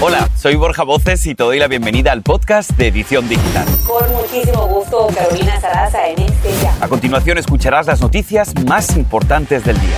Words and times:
Hola, 0.00 0.28
soy 0.36 0.56
Borja 0.56 0.82
Voces 0.82 1.24
y 1.26 1.34
te 1.34 1.44
doy 1.44 1.58
la 1.58 1.68
bienvenida 1.68 2.12
al 2.12 2.22
podcast 2.22 2.70
de 2.72 2.88
Edición 2.88 3.28
Digital. 3.28 3.66
Con 3.86 4.12
muchísimo 4.12 4.66
gusto, 4.66 5.06
Carolina 5.14 5.58
Sarasa 5.60 6.08
en 6.08 6.20
este 6.20 6.50
ya. 6.62 6.76
A 6.80 6.88
continuación 6.88 7.38
escucharás 7.38 7.86
las 7.86 8.00
noticias 8.00 8.54
más 8.66 8.96
importantes 8.96 9.64
del 9.64 9.80
día. 9.80 9.96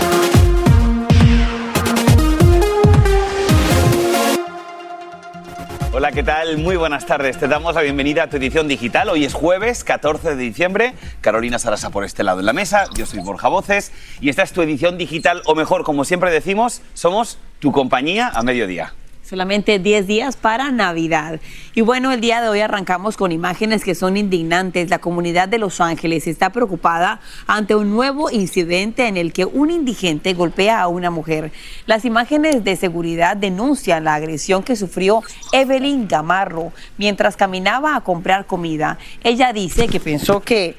Hola, 5.92 6.12
¿qué 6.12 6.22
tal? 6.22 6.58
Muy 6.58 6.76
buenas 6.76 7.06
tardes. 7.06 7.38
Te 7.38 7.48
damos 7.48 7.74
la 7.74 7.80
bienvenida 7.80 8.24
a 8.24 8.26
tu 8.28 8.36
edición 8.36 8.68
digital. 8.68 9.08
Hoy 9.08 9.24
es 9.24 9.32
jueves 9.32 9.82
14 9.82 10.36
de 10.36 10.36
diciembre. 10.36 10.92
Carolina 11.22 11.58
Sarasa 11.58 11.88
por 11.88 12.04
este 12.04 12.22
lado 12.22 12.40
en 12.40 12.46
la 12.46 12.52
mesa. 12.52 12.84
Yo 12.94 13.06
soy 13.06 13.20
Borja 13.20 13.48
Voces 13.48 13.92
y 14.20 14.28
esta 14.28 14.42
es 14.42 14.52
tu 14.52 14.60
edición 14.60 14.98
digital, 14.98 15.40
o 15.46 15.54
mejor, 15.54 15.84
como 15.84 16.04
siempre 16.04 16.30
decimos, 16.30 16.82
somos 16.92 17.38
tu 17.60 17.72
compañía 17.72 18.28
a 18.28 18.42
mediodía. 18.42 18.92
Solamente 19.28 19.80
10 19.80 20.06
días 20.06 20.36
para 20.36 20.70
Navidad. 20.70 21.40
Y 21.74 21.80
bueno, 21.80 22.12
el 22.12 22.20
día 22.20 22.40
de 22.40 22.48
hoy 22.48 22.60
arrancamos 22.60 23.16
con 23.16 23.32
imágenes 23.32 23.82
que 23.82 23.96
son 23.96 24.16
indignantes. 24.16 24.88
La 24.88 25.00
comunidad 25.00 25.48
de 25.48 25.58
Los 25.58 25.80
Ángeles 25.80 26.28
está 26.28 26.50
preocupada 26.50 27.20
ante 27.48 27.74
un 27.74 27.90
nuevo 27.90 28.30
incidente 28.30 29.08
en 29.08 29.16
el 29.16 29.32
que 29.32 29.44
un 29.44 29.72
indigente 29.72 30.32
golpea 30.32 30.80
a 30.80 30.86
una 30.86 31.10
mujer. 31.10 31.50
Las 31.86 32.04
imágenes 32.04 32.62
de 32.62 32.76
seguridad 32.76 33.36
denuncian 33.36 34.04
la 34.04 34.14
agresión 34.14 34.62
que 34.62 34.76
sufrió 34.76 35.24
Evelyn 35.52 36.06
Gamarro 36.06 36.72
mientras 36.96 37.36
caminaba 37.36 37.96
a 37.96 38.02
comprar 38.02 38.46
comida. 38.46 38.96
Ella 39.24 39.52
dice 39.52 39.88
que 39.88 39.98
pensó 39.98 40.38
que 40.38 40.76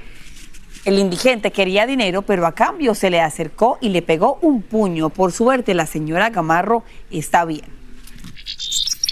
el 0.86 1.00
indigente 1.00 1.52
quería 1.52 1.86
dinero, 1.86 2.22
pero 2.22 2.48
a 2.48 2.56
cambio 2.56 2.96
se 2.96 3.10
le 3.10 3.20
acercó 3.20 3.78
y 3.82 3.90
le 3.90 4.02
pegó 4.02 4.40
un 4.42 4.62
puño. 4.62 5.10
Por 5.10 5.34
suerte, 5.34 5.74
la 5.74 5.86
señora 5.86 6.30
Gamarro 6.30 6.86
está 7.12 7.44
bien. 7.44 7.77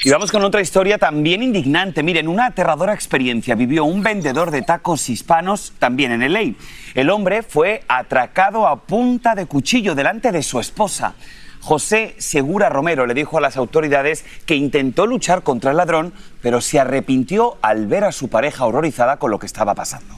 Y 0.06 0.12
vamos 0.12 0.32
con 0.32 0.44
otra 0.44 0.62
historia 0.62 1.00
también 1.00 1.42
indignante. 1.42 2.04
Miren, 2.04 2.28
una 2.28 2.46
aterradora 2.46 2.94
experiencia 2.94 3.56
vivió 3.56 3.86
un 3.86 4.04
vendedor 4.04 4.52
de 4.52 4.62
tacos 4.62 5.10
hispanos 5.10 5.74
también 5.80 6.12
en 6.12 6.32
LA. 6.32 6.54
El 6.94 7.10
hombre 7.10 7.42
fue 7.42 7.82
atracado 7.88 8.68
a 8.68 8.82
punta 8.82 9.34
de 9.34 9.48
cuchillo 9.48 9.96
delante 9.96 10.32
de 10.32 10.44
su 10.44 10.60
esposa. 10.60 11.16
José 11.60 12.14
Segura 12.20 12.70
Romero 12.70 13.08
le 13.08 13.16
dijo 13.16 13.40
a 13.40 13.42
las 13.42 13.58
autoridades 13.58 14.26
que 14.46 14.56
intentó 14.56 15.08
luchar 15.08 15.42
contra 15.42 15.72
el 15.72 15.78
ladrón, 15.78 16.14
pero 16.40 16.62
se 16.62 16.80
arrepintió 16.80 17.58
al 17.64 17.88
ver 17.88 18.04
a 18.04 18.12
su 18.12 18.28
pareja 18.28 18.68
horrorizada 18.68 19.18
con 19.18 19.32
lo 19.32 19.40
que 19.40 19.48
estaba 19.48 19.74
pasando. 19.74 20.14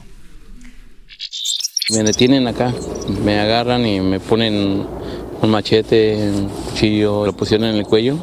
Me 1.92 2.02
detienen 2.02 2.46
acá, 2.46 2.74
me 3.24 3.40
agarran 3.40 3.86
y 3.86 4.02
me 4.02 4.20
ponen 4.20 4.86
un 5.40 5.50
machete, 5.50 6.30
un 6.30 6.50
cuchillo, 6.50 7.24
lo 7.24 7.32
pusieron 7.32 7.68
en 7.68 7.76
el 7.76 7.86
cuello 7.86 8.18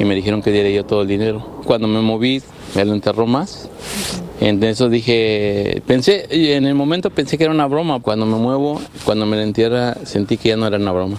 y 0.00 0.04
me 0.06 0.14
dijeron 0.14 0.40
que 0.40 0.50
diera 0.50 0.70
yo 0.70 0.86
todo 0.86 1.02
el 1.02 1.08
dinero. 1.08 1.60
Cuando 1.66 1.86
me 1.86 2.00
moví, 2.00 2.42
me 2.74 2.86
lo 2.86 2.94
enterró 2.94 3.26
más. 3.26 3.68
Entonces 4.40 4.90
dije, 4.90 5.82
pensé, 5.86 6.26
en 6.30 6.64
el 6.64 6.74
momento 6.74 7.10
pensé 7.10 7.36
que 7.36 7.44
era 7.44 7.52
una 7.52 7.66
broma. 7.66 8.00
Cuando 8.00 8.24
me 8.24 8.38
muevo, 8.38 8.80
cuando 9.04 9.26
me 9.26 9.36
lo 9.36 9.42
entierra, 9.42 9.94
sentí 10.04 10.38
que 10.38 10.48
ya 10.48 10.56
no 10.56 10.66
era 10.66 10.78
una 10.78 10.92
broma. 10.92 11.18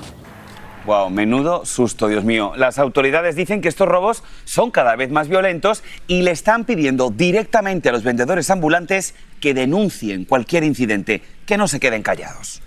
Wow, 0.87 1.11
menudo 1.11 1.63
susto, 1.63 2.07
Dios 2.07 2.23
mío. 2.23 2.53
Las 2.55 2.79
autoridades 2.79 3.35
dicen 3.35 3.61
que 3.61 3.67
estos 3.67 3.87
robos 3.87 4.23
son 4.45 4.71
cada 4.71 4.95
vez 4.95 5.11
más 5.11 5.27
violentos 5.27 5.83
y 6.07 6.23
le 6.23 6.31
están 6.31 6.65
pidiendo 6.65 7.11
directamente 7.11 7.89
a 7.89 7.91
los 7.91 8.01
vendedores 8.01 8.49
ambulantes 8.49 9.13
que 9.39 9.53
denuncien 9.53 10.25
cualquier 10.25 10.63
incidente, 10.63 11.21
que 11.45 11.55
no 11.55 11.67
se 11.67 11.79
queden 11.79 12.01
callados. 12.01 12.63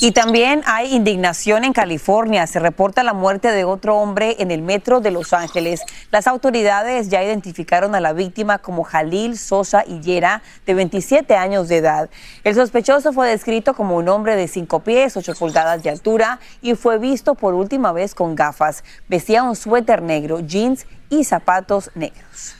Y 0.00 0.10
también 0.10 0.62
hay 0.66 0.94
indignación 0.94 1.64
en 1.64 1.72
California. 1.72 2.46
Se 2.46 2.58
reporta 2.58 3.02
la 3.04 3.14
muerte 3.14 3.52
de 3.52 3.64
otro 3.64 3.96
hombre 3.96 4.36
en 4.40 4.50
el 4.50 4.60
metro 4.60 5.00
de 5.00 5.10
Los 5.10 5.32
Ángeles. 5.32 5.82
Las 6.10 6.26
autoridades 6.26 7.08
ya 7.08 7.22
identificaron 7.22 7.94
a 7.94 8.00
la 8.00 8.12
víctima 8.12 8.58
como 8.58 8.82
Jalil 8.82 9.38
Sosa 9.38 9.84
Hillera, 9.86 10.42
de 10.66 10.74
27 10.74 11.36
años 11.36 11.68
de 11.68 11.76
edad. 11.76 12.10
El 12.42 12.54
sospechoso 12.54 13.12
fue 13.12 13.28
descrito 13.28 13.74
como 13.74 13.96
un 13.96 14.08
hombre 14.08 14.36
de 14.36 14.48
5 14.48 14.80
pies, 14.80 15.16
8 15.16 15.34
pulgadas 15.38 15.82
de 15.82 15.90
altura 15.90 16.40
y 16.60 16.74
fue 16.74 16.98
visto 16.98 17.34
por 17.34 17.54
última 17.54 17.92
vez 17.92 18.14
con 18.14 18.34
gafas. 18.34 18.84
Vestía 19.08 19.44
un 19.44 19.54
suéter 19.54 20.02
negro, 20.02 20.40
jeans 20.40 20.86
y 21.08 21.24
zapatos 21.24 21.90
negros. 21.94 22.56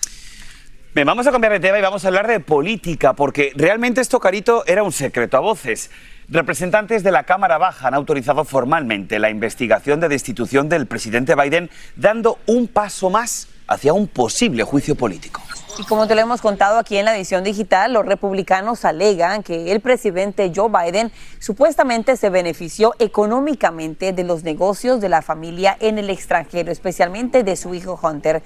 Bien, 0.94 1.08
vamos 1.08 1.26
a 1.26 1.32
cambiar 1.32 1.52
de 1.52 1.58
tema 1.58 1.76
y 1.76 1.82
vamos 1.82 2.04
a 2.04 2.08
hablar 2.08 2.28
de 2.28 2.38
política, 2.38 3.14
porque 3.14 3.50
realmente 3.56 4.00
esto, 4.00 4.20
Carito, 4.20 4.64
era 4.64 4.84
un 4.84 4.92
secreto 4.92 5.36
a 5.36 5.40
voces. 5.40 5.90
Representantes 6.28 7.02
de 7.02 7.12
la 7.12 7.24
Cámara 7.24 7.58
Baja 7.58 7.88
han 7.88 7.94
autorizado 7.94 8.44
formalmente 8.44 9.18
la 9.18 9.28
investigación 9.28 10.00
de 10.00 10.08
destitución 10.08 10.70
del 10.70 10.86
presidente 10.86 11.34
Biden, 11.34 11.70
dando 11.96 12.38
un 12.46 12.66
paso 12.66 13.10
más 13.10 13.48
hacia 13.66 13.92
un 13.92 14.08
posible 14.08 14.64
juicio 14.64 14.94
político. 14.94 15.42
Y 15.78 15.84
como 15.84 16.06
te 16.06 16.14
lo 16.14 16.20
hemos 16.20 16.40
contado 16.40 16.78
aquí 16.78 16.96
en 16.96 17.04
la 17.04 17.16
edición 17.16 17.44
digital, 17.44 17.92
los 17.92 18.06
republicanos 18.06 18.84
alegan 18.84 19.42
que 19.42 19.72
el 19.72 19.80
presidente 19.80 20.52
Joe 20.54 20.70
Biden 20.70 21.10
supuestamente 21.40 22.16
se 22.16 22.30
benefició 22.30 22.94
económicamente 23.00 24.12
de 24.12 24.24
los 24.24 24.44
negocios 24.44 25.00
de 25.00 25.08
la 25.08 25.20
familia 25.20 25.76
en 25.80 25.98
el 25.98 26.10
extranjero, 26.10 26.70
especialmente 26.70 27.42
de 27.42 27.56
su 27.56 27.74
hijo 27.74 27.98
Hunter. 28.00 28.42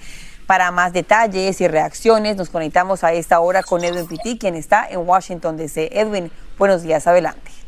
Para 0.46 0.70
más 0.70 0.94
detalles 0.94 1.60
y 1.60 1.68
reacciones, 1.68 2.36
nos 2.36 2.48
conectamos 2.48 3.04
a 3.04 3.12
esta 3.12 3.38
hora 3.40 3.62
con 3.62 3.84
Edwin 3.84 4.06
Pitti, 4.06 4.38
quien 4.38 4.54
está 4.54 4.88
en 4.88 5.00
Washington 5.00 5.58
DC. 5.58 5.90
Edwin, 5.92 6.32
buenos 6.56 6.82
días, 6.82 7.06
adelante. 7.06 7.67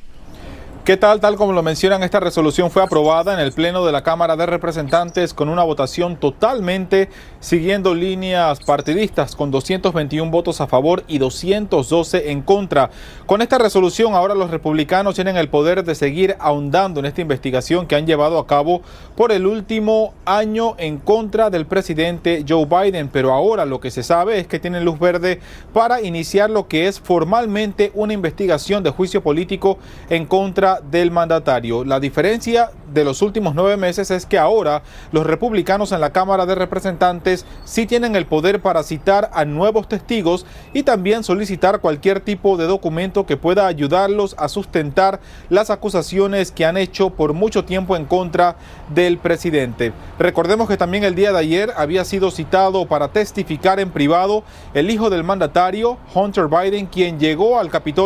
¿Qué 0.90 0.96
tal? 0.96 1.20
Tal 1.20 1.36
como 1.36 1.52
lo 1.52 1.62
mencionan, 1.62 2.02
esta 2.02 2.18
resolución 2.18 2.68
fue 2.68 2.82
aprobada 2.82 3.32
en 3.32 3.38
el 3.38 3.52
Pleno 3.52 3.86
de 3.86 3.92
la 3.92 4.02
Cámara 4.02 4.34
de 4.34 4.44
Representantes 4.44 5.32
con 5.32 5.48
una 5.48 5.62
votación 5.62 6.16
totalmente 6.16 7.08
siguiendo 7.38 7.94
líneas 7.94 8.58
partidistas, 8.58 9.36
con 9.36 9.52
221 9.52 10.32
votos 10.32 10.60
a 10.60 10.66
favor 10.66 11.04
y 11.06 11.18
212 11.18 12.32
en 12.32 12.42
contra. 12.42 12.90
Con 13.24 13.40
esta 13.40 13.58
resolución, 13.58 14.14
ahora 14.14 14.34
los 14.34 14.50
republicanos 14.50 15.14
tienen 15.14 15.36
el 15.36 15.48
poder 15.48 15.84
de 15.84 15.94
seguir 15.94 16.34
ahondando 16.40 16.98
en 16.98 17.06
esta 17.06 17.20
investigación 17.20 17.86
que 17.86 17.94
han 17.94 18.08
llevado 18.08 18.40
a 18.40 18.48
cabo 18.48 18.82
por 19.14 19.30
el 19.30 19.46
último 19.46 20.12
año 20.24 20.74
en 20.76 20.98
contra 20.98 21.50
del 21.50 21.66
presidente 21.66 22.44
Joe 22.48 22.66
Biden. 22.66 23.10
Pero 23.12 23.32
ahora 23.32 23.64
lo 23.64 23.78
que 23.78 23.92
se 23.92 24.02
sabe 24.02 24.40
es 24.40 24.48
que 24.48 24.58
tienen 24.58 24.84
luz 24.84 24.98
verde 24.98 25.38
para 25.72 26.02
iniciar 26.02 26.50
lo 26.50 26.66
que 26.66 26.88
es 26.88 26.98
formalmente 26.98 27.92
una 27.94 28.12
investigación 28.12 28.82
de 28.82 28.90
juicio 28.90 29.22
político 29.22 29.78
en 30.08 30.26
contra 30.26 30.79
del 30.90 31.10
mandatario. 31.10 31.84
La 31.84 32.00
diferencia 32.00 32.70
de 32.92 33.04
los 33.04 33.22
últimos 33.22 33.54
nueve 33.54 33.76
meses 33.76 34.10
es 34.10 34.26
que 34.26 34.38
ahora 34.38 34.82
los 35.12 35.26
republicanos 35.26 35.92
en 35.92 36.00
la 36.00 36.10
Cámara 36.10 36.46
de 36.46 36.54
Representantes 36.54 37.46
sí 37.64 37.86
tienen 37.86 38.16
el 38.16 38.26
poder 38.26 38.60
para 38.60 38.82
citar 38.82 39.30
a 39.32 39.44
nuevos 39.44 39.88
testigos 39.88 40.44
y 40.72 40.82
también 40.82 41.22
solicitar 41.22 41.80
cualquier 41.80 42.20
tipo 42.20 42.56
de 42.56 42.66
documento 42.66 43.26
que 43.26 43.36
pueda 43.36 43.66
ayudarlos 43.66 44.34
a 44.38 44.48
sustentar 44.48 45.20
las 45.48 45.70
acusaciones 45.70 46.50
que 46.50 46.64
han 46.64 46.76
hecho 46.76 47.10
por 47.10 47.32
mucho 47.32 47.64
tiempo 47.64 47.96
en 47.96 48.06
contra 48.06 48.56
del 48.92 49.18
presidente. 49.18 49.92
Recordemos 50.18 50.68
que 50.68 50.76
también 50.76 51.04
el 51.04 51.14
día 51.14 51.32
de 51.32 51.38
ayer 51.38 51.72
había 51.76 52.04
sido 52.04 52.30
citado 52.30 52.86
para 52.86 53.08
testificar 53.08 53.78
en 53.78 53.90
privado 53.90 54.42
el 54.74 54.90
hijo 54.90 55.10
del 55.10 55.22
mandatario, 55.22 55.96
Hunter 56.12 56.48
Biden, 56.48 56.86
quien 56.86 57.20
llegó 57.20 57.58
al 57.58 57.70
Capitolio 57.70 58.00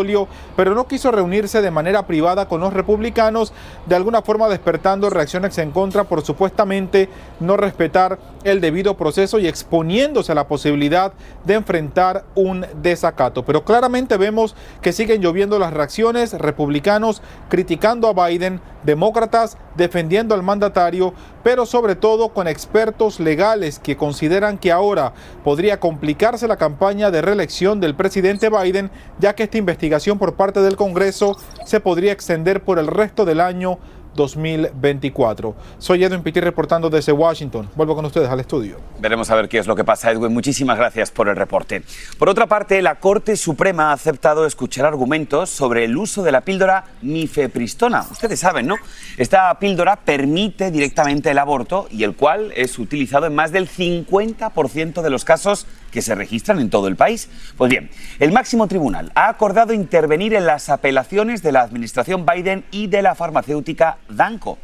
pero 0.56 0.74
no 0.74 0.86
quiso 0.86 1.10
reunirse 1.10 1.62
de 1.62 1.70
manera 1.70 2.06
privada 2.06 2.46
con 2.48 2.53
los 2.60 2.72
republicanos, 2.72 3.52
de 3.86 3.94
alguna 3.94 4.22
forma 4.22 4.48
despertando 4.48 5.10
reacciones 5.10 5.56
en 5.58 5.70
contra 5.70 6.04
por 6.04 6.22
supuestamente 6.22 7.08
no 7.40 7.56
respetar 7.56 8.18
el 8.44 8.60
debido 8.60 8.96
proceso 8.96 9.38
y 9.38 9.48
exponiéndose 9.48 10.32
a 10.32 10.34
la 10.34 10.46
posibilidad 10.46 11.12
de 11.44 11.54
enfrentar 11.54 12.24
un 12.34 12.66
desacato. 12.82 13.44
Pero 13.44 13.64
claramente 13.64 14.16
vemos 14.16 14.54
que 14.80 14.92
siguen 14.92 15.20
lloviendo 15.20 15.58
las 15.58 15.72
reacciones, 15.72 16.32
republicanos 16.34 17.22
criticando 17.48 18.08
a 18.08 18.28
Biden, 18.28 18.60
demócratas 18.84 19.56
defendiendo 19.74 20.34
al 20.34 20.42
mandatario, 20.42 21.14
pero 21.42 21.66
sobre 21.66 21.96
todo 21.96 22.28
con 22.28 22.46
expertos 22.46 23.18
legales 23.18 23.78
que 23.78 23.96
consideran 23.96 24.58
que 24.58 24.72
ahora 24.72 25.14
podría 25.42 25.80
complicarse 25.80 26.46
la 26.46 26.56
campaña 26.56 27.10
de 27.10 27.22
reelección 27.22 27.80
del 27.80 27.94
presidente 27.94 28.50
Biden, 28.50 28.90
ya 29.18 29.34
que 29.34 29.44
esta 29.44 29.58
investigación 29.58 30.18
por 30.18 30.34
parte 30.34 30.60
del 30.60 30.76
Congreso 30.76 31.36
se 31.64 31.80
podría 31.80 32.12
extender 32.12 32.62
por 32.62 32.78
el 32.78 32.86
resto 32.86 33.24
del 33.24 33.40
año 33.40 33.78
2024. 34.14 35.54
Soy 35.78 36.04
Edwin 36.04 36.22
Pitti 36.22 36.40
reportando 36.40 36.90
desde 36.90 37.12
Washington. 37.12 37.68
Vuelvo 37.74 37.94
con 37.94 38.04
ustedes 38.04 38.28
al 38.28 38.40
estudio. 38.40 38.78
Veremos 38.98 39.30
a 39.30 39.34
ver 39.34 39.48
qué 39.48 39.58
es 39.58 39.66
lo 39.66 39.76
que 39.76 39.84
pasa, 39.84 40.10
Edwin. 40.10 40.32
Muchísimas 40.32 40.76
gracias 40.76 41.10
por 41.10 41.28
el 41.28 41.36
reporte. 41.36 41.82
Por 42.18 42.28
otra 42.28 42.46
parte, 42.46 42.80
la 42.82 42.96
Corte 42.96 43.36
Suprema 43.36 43.90
ha 43.90 43.92
aceptado 43.92 44.46
escuchar 44.46 44.86
argumentos 44.86 45.50
sobre 45.50 45.84
el 45.84 45.96
uso 45.96 46.22
de 46.22 46.32
la 46.32 46.40
píldora 46.42 46.84
mifepristona. 47.02 48.06
Ustedes 48.10 48.40
saben, 48.40 48.66
¿no? 48.66 48.76
Esta 49.16 49.58
píldora 49.58 49.96
permite 49.96 50.70
directamente 50.70 51.30
el 51.30 51.38
aborto 51.38 51.88
y 51.90 52.04
el 52.04 52.14
cual 52.14 52.52
es 52.56 52.78
utilizado 52.78 53.26
en 53.26 53.34
más 53.34 53.52
del 53.52 53.68
50% 53.68 55.02
de 55.02 55.10
los 55.10 55.24
casos 55.24 55.66
que 55.94 56.02
se 56.02 56.16
registran 56.16 56.58
en 56.58 56.70
todo 56.70 56.88
el 56.88 56.96
país. 56.96 57.30
Pues 57.56 57.70
bien, 57.70 57.88
el 58.18 58.32
máximo 58.32 58.66
tribunal 58.66 59.12
ha 59.14 59.28
acordado 59.28 59.72
intervenir 59.72 60.34
en 60.34 60.44
las 60.44 60.68
apelaciones 60.68 61.40
de 61.40 61.52
la 61.52 61.62
administración 61.62 62.26
Biden 62.26 62.64
y 62.72 62.88
de 62.88 63.00
la 63.00 63.14
farmacéutica 63.14 63.98
Danco. 64.08 64.58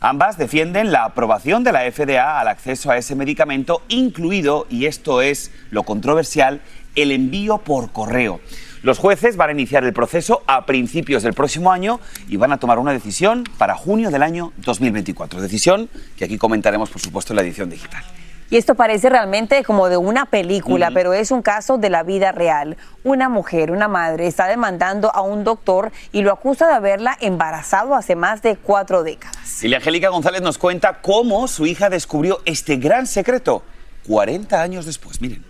Ambas 0.00 0.36
defienden 0.36 0.90
la 0.90 1.04
aprobación 1.04 1.62
de 1.62 1.70
la 1.70 1.90
FDA 1.90 2.40
al 2.40 2.48
acceso 2.48 2.90
a 2.90 2.98
ese 2.98 3.14
medicamento, 3.14 3.82
incluido, 3.88 4.66
y 4.68 4.86
esto 4.86 5.22
es 5.22 5.52
lo 5.70 5.84
controversial, 5.84 6.60
el 6.96 7.12
envío 7.12 7.58
por 7.58 7.92
correo. 7.92 8.40
Los 8.82 8.98
jueces 8.98 9.36
van 9.36 9.50
a 9.50 9.52
iniciar 9.52 9.84
el 9.84 9.92
proceso 9.92 10.42
a 10.48 10.66
principios 10.66 11.22
del 11.22 11.32
próximo 11.32 11.70
año 11.70 12.00
y 12.28 12.36
van 12.36 12.50
a 12.50 12.58
tomar 12.58 12.80
una 12.80 12.92
decisión 12.92 13.44
para 13.56 13.76
junio 13.76 14.10
del 14.10 14.24
año 14.24 14.52
2024. 14.58 15.40
Decisión 15.40 15.88
que 16.16 16.24
aquí 16.24 16.38
comentaremos, 16.38 16.90
por 16.90 17.00
supuesto, 17.00 17.32
en 17.32 17.36
la 17.36 17.42
edición 17.42 17.70
digital. 17.70 18.02
Y 18.50 18.56
esto 18.56 18.74
parece 18.74 19.08
realmente 19.08 19.64
como 19.64 19.88
de 19.88 19.96
una 19.96 20.26
película, 20.26 20.90
pero 20.92 21.12
es 21.12 21.30
un 21.30 21.42
caso 21.42 21.78
de 21.78 21.90
la 21.90 22.02
vida 22.02 22.32
real. 22.32 22.76
Una 23.02 23.28
mujer, 23.28 23.70
una 23.70 23.88
madre, 23.88 24.26
está 24.26 24.46
demandando 24.46 25.14
a 25.14 25.22
un 25.22 25.42
doctor 25.42 25.90
y 26.12 26.22
lo 26.22 26.32
acusa 26.32 26.68
de 26.68 26.74
haberla 26.74 27.16
embarazado 27.20 27.94
hace 27.94 28.14
más 28.14 28.42
de 28.42 28.56
cuatro 28.56 29.02
décadas. 29.02 29.64
Y 29.64 29.68
la 29.68 29.78
Angélica 29.78 30.10
González 30.10 30.42
nos 30.42 30.58
cuenta 30.58 31.00
cómo 31.00 31.48
su 31.48 31.66
hija 31.66 31.90
descubrió 31.90 32.40
este 32.44 32.76
gran 32.76 33.06
secreto 33.06 33.62
40 34.06 34.62
años 34.62 34.86
después. 34.86 35.20
Miren. 35.20 35.44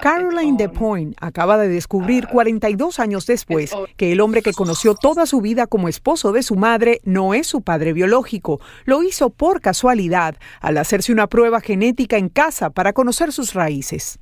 Caroline 0.00 0.56
DePoint 0.56 1.16
acaba 1.20 1.56
de 1.56 1.68
descubrir 1.68 2.28
42 2.28 2.98
años 2.98 3.26
después 3.26 3.72
que 3.96 4.12
el 4.12 4.20
hombre 4.20 4.42
que 4.42 4.52
conoció 4.52 4.94
toda 4.94 5.26
su 5.26 5.40
vida 5.40 5.66
como 5.66 5.88
esposo 5.88 6.32
de 6.32 6.42
su 6.42 6.56
madre 6.56 7.00
no 7.04 7.34
es 7.34 7.46
su 7.46 7.62
padre 7.62 7.92
biológico. 7.92 8.60
Lo 8.84 9.02
hizo 9.02 9.30
por 9.30 9.60
casualidad 9.60 10.36
al 10.60 10.78
hacerse 10.78 11.12
una 11.12 11.26
prueba 11.26 11.60
genética 11.60 12.18
en 12.18 12.28
casa 12.28 12.70
para 12.70 12.92
conocer 12.92 13.32
sus 13.32 13.54
raíces. 13.54 14.18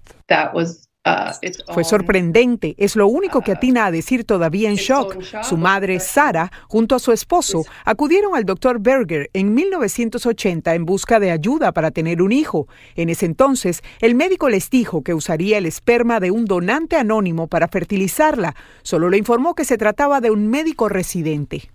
Fue 1.72 1.82
sorprendente, 1.84 2.74
es 2.76 2.94
lo 2.94 3.06
único 3.06 3.40
que 3.40 3.52
atina 3.52 3.86
a 3.86 3.90
decir 3.90 4.24
todavía 4.24 4.68
en 4.68 4.76
shock. 4.76 5.22
Su 5.42 5.56
madre, 5.56 5.98
Sara, 5.98 6.50
junto 6.68 6.94
a 6.94 6.98
su 6.98 7.12
esposo, 7.12 7.64
acudieron 7.84 8.36
al 8.36 8.44
doctor 8.44 8.80
Berger 8.80 9.30
en 9.32 9.54
1980 9.54 10.74
en 10.74 10.84
busca 10.84 11.18
de 11.18 11.30
ayuda 11.30 11.72
para 11.72 11.90
tener 11.90 12.20
un 12.20 12.32
hijo. 12.32 12.68
En 12.96 13.08
ese 13.08 13.24
entonces, 13.24 13.82
el 14.00 14.14
médico 14.14 14.50
les 14.50 14.68
dijo 14.68 15.02
que 15.02 15.14
usaría 15.14 15.56
el 15.56 15.66
esperma 15.66 16.20
de 16.20 16.30
un 16.30 16.44
donante 16.44 16.96
anónimo 16.96 17.46
para 17.46 17.68
fertilizarla. 17.68 18.54
Solo 18.82 19.08
le 19.08 19.16
informó 19.16 19.54
que 19.54 19.64
se 19.64 19.78
trataba 19.78 20.20
de 20.20 20.30
un 20.30 20.48
médico 20.48 20.90
residente. 20.90 21.70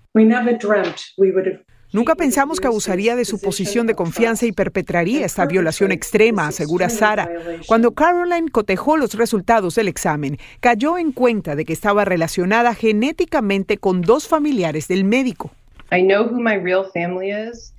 Nunca 1.96 2.16
pensamos 2.16 2.60
que 2.60 2.68
abusaría 2.68 3.16
de 3.16 3.24
su 3.24 3.40
posición 3.40 3.88
de 3.88 3.96
confianza 3.96 4.46
y 4.46 4.52
perpetraría 4.52 5.26
esta 5.26 5.46
violación 5.46 5.94
extrema, 5.94 6.48
asegura 6.48 6.90
Sara. 6.90 7.30
Cuando 7.68 7.94
Caroline 7.94 8.52
cotejó 8.52 8.98
los 8.98 9.14
resultados 9.14 9.76
del 9.76 9.88
examen, 9.88 10.38
cayó 10.60 10.98
en 10.98 11.14
cuenta 11.14 11.56
de 11.56 11.64
que 11.64 11.72
estaba 11.72 12.04
relacionada 12.04 12.76
genéticamente 12.76 13.78
con 13.78 14.02
dos 14.02 14.28
familiares 14.28 14.90
del 14.90 15.06
médico. 15.06 15.52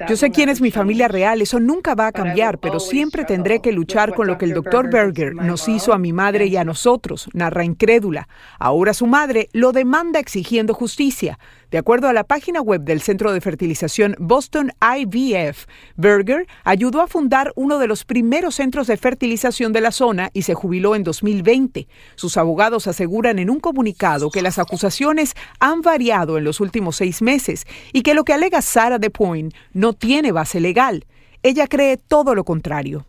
Yo 0.09 0.17
sé 0.17 0.31
quién 0.31 0.49
es 0.49 0.61
mi 0.61 0.71
familia 0.71 1.09
real, 1.09 1.43
eso 1.43 1.61
nunca 1.61 1.95
va 1.95 2.07
a 2.07 2.13
cambiar, 2.13 2.59
pero 2.59 2.81
siempre 2.81 3.25
tendré 3.25 3.61
que 3.61 3.73
luchar 3.73 4.15
con 4.15 4.29
lo 4.29 4.39
que 4.39 4.45
el 4.45 4.55
doctor 4.55 4.91
Berger 4.91 5.35
nos 5.35 5.69
hizo 5.69 5.93
a 5.93 5.99
mi 5.99 6.13
madre 6.13 6.47
y 6.47 6.57
a 6.57 6.65
nosotros, 6.65 7.29
narra 7.35 7.65
incrédula. 7.65 8.29
Ahora 8.59 8.95
su 8.95 9.07
madre 9.07 9.49
lo 9.53 9.73
demanda 9.73 10.21
exigiendo 10.21 10.73
justicia. 10.73 11.39
De 11.71 11.79
acuerdo 11.79 12.09
a 12.09 12.13
la 12.13 12.23
página 12.23 12.61
web 12.61 12.83
del 12.83 13.01
Centro 13.01 13.33
de 13.33 13.41
Fertilización 13.41 14.15
Boston 14.21 14.73
IVF, 14.81 15.67
Berger 15.97 16.47
ayudó 16.63 17.01
a 17.01 17.09
fundar 17.09 17.53
uno 17.57 17.79
de 17.79 17.89
los 17.89 18.05
primeros 18.05 18.55
centros 18.55 18.87
de 18.87 18.97
fertilización 18.97 19.73
de 19.73 19.81
la 19.81 19.91
zona 19.91 20.31
y 20.33 20.43
se 20.43 20.55
jubiló 20.55 20.95
en 20.95 21.03
2020. 21.03 21.89
Sus 22.15 22.37
abogados 22.37 22.87
aseguran 22.87 23.41
en 23.41 23.51
un 23.51 23.59
comunicado 23.59 24.31
que 24.31 24.43
las 24.43 24.61
acusaciones 24.61 25.35
han 25.59 25.83
variado 25.83 26.39
en 26.39 26.45
los 26.45 26.61
últimos 26.61 26.97
seis 26.97 27.21
meses 27.21 27.67
y 27.93 28.03
que 28.03 28.15
lo 28.15 28.25
que 28.25 28.33
alega 28.33 28.63
Sarah 28.63 28.99
DePoint 28.99 29.53
no 29.73 29.93
tiene 29.93 30.31
base 30.31 30.61
legal. 30.61 31.05
Ella 31.43 31.67
cree 31.67 31.97
todo 31.97 32.35
lo 32.35 32.45
contrario. 32.45 33.07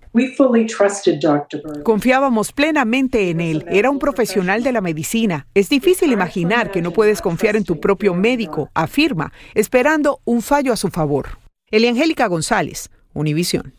Confiábamos 1.84 2.52
plenamente 2.52 3.30
en 3.30 3.42
él. 3.42 3.66
Era 3.70 3.90
un 3.90 4.00
profesional 4.00 4.64
de 4.64 4.72
la 4.72 4.82
medicina. 4.82 5.48
Es 5.54 5.70
difícil 5.70 6.12
imaginar 6.12 6.72
que 6.72 6.82
no 6.82 6.92
puedes 6.92 7.22
confiar 7.22 7.56
en 7.56 7.64
tu 7.64 7.80
propio 7.80 8.14
médico, 8.14 8.70
afirma, 8.74 9.32
esperando 9.54 10.20
un 10.26 10.42
fallo 10.42 10.74
a 10.74 10.78
su 10.78 10.90
favor. 10.90 11.38
Eliangélica 11.72 12.28
González, 12.28 12.90
Univisión. 13.14 13.77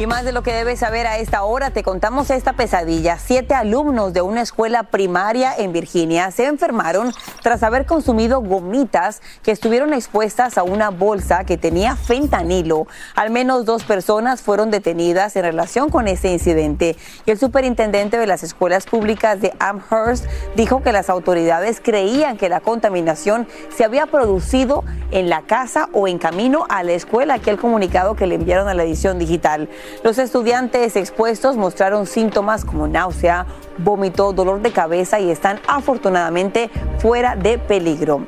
Y 0.00 0.06
más 0.06 0.24
de 0.24 0.32
lo 0.32 0.42
que 0.42 0.54
debes 0.54 0.78
saber 0.78 1.06
a 1.06 1.18
esta 1.18 1.42
hora, 1.42 1.72
te 1.72 1.82
contamos 1.82 2.30
esta 2.30 2.54
pesadilla. 2.54 3.18
Siete 3.18 3.52
alumnos 3.52 4.14
de 4.14 4.22
una 4.22 4.40
escuela 4.40 4.84
primaria 4.84 5.54
en 5.54 5.74
Virginia 5.74 6.30
se 6.30 6.46
enfermaron 6.46 7.12
tras 7.42 7.62
haber 7.62 7.84
consumido 7.84 8.40
gomitas 8.40 9.20
que 9.42 9.50
estuvieron 9.50 9.92
expuestas 9.92 10.56
a 10.56 10.62
una 10.62 10.88
bolsa 10.88 11.44
que 11.44 11.58
tenía 11.58 11.96
fentanilo. 11.96 12.86
Al 13.14 13.28
menos 13.28 13.66
dos 13.66 13.84
personas 13.84 14.40
fueron 14.40 14.70
detenidas 14.70 15.36
en 15.36 15.42
relación 15.42 15.90
con 15.90 16.08
ese 16.08 16.32
incidente. 16.32 16.96
Y 17.26 17.32
el 17.32 17.38
superintendente 17.38 18.16
de 18.16 18.26
las 18.26 18.42
escuelas 18.42 18.86
públicas 18.86 19.42
de 19.42 19.52
Amherst 19.58 20.24
dijo 20.56 20.82
que 20.82 20.92
las 20.92 21.10
autoridades 21.10 21.78
creían 21.78 22.38
que 22.38 22.48
la 22.48 22.60
contaminación 22.60 23.46
se 23.76 23.84
había 23.84 24.06
producido 24.06 24.82
en 25.10 25.28
la 25.28 25.42
casa 25.42 25.90
o 25.92 26.08
en 26.08 26.16
camino 26.16 26.64
a 26.70 26.84
la 26.84 26.92
escuela, 26.92 27.34
aquel 27.34 27.58
comunicado 27.58 28.14
que 28.14 28.26
le 28.26 28.36
enviaron 28.36 28.66
a 28.66 28.72
la 28.72 28.84
edición 28.84 29.18
digital. 29.18 29.68
Los 30.02 30.18
estudiantes 30.18 30.96
expuestos 30.96 31.56
mostraron 31.56 32.06
síntomas 32.06 32.64
como 32.64 32.88
náusea, 32.88 33.46
vómito, 33.78 34.32
dolor 34.32 34.62
de 34.62 34.72
cabeza 34.72 35.20
y 35.20 35.30
están 35.30 35.60
afortunadamente 35.66 36.70
fuera 36.98 37.36
de 37.36 37.58
peligro. 37.58 38.26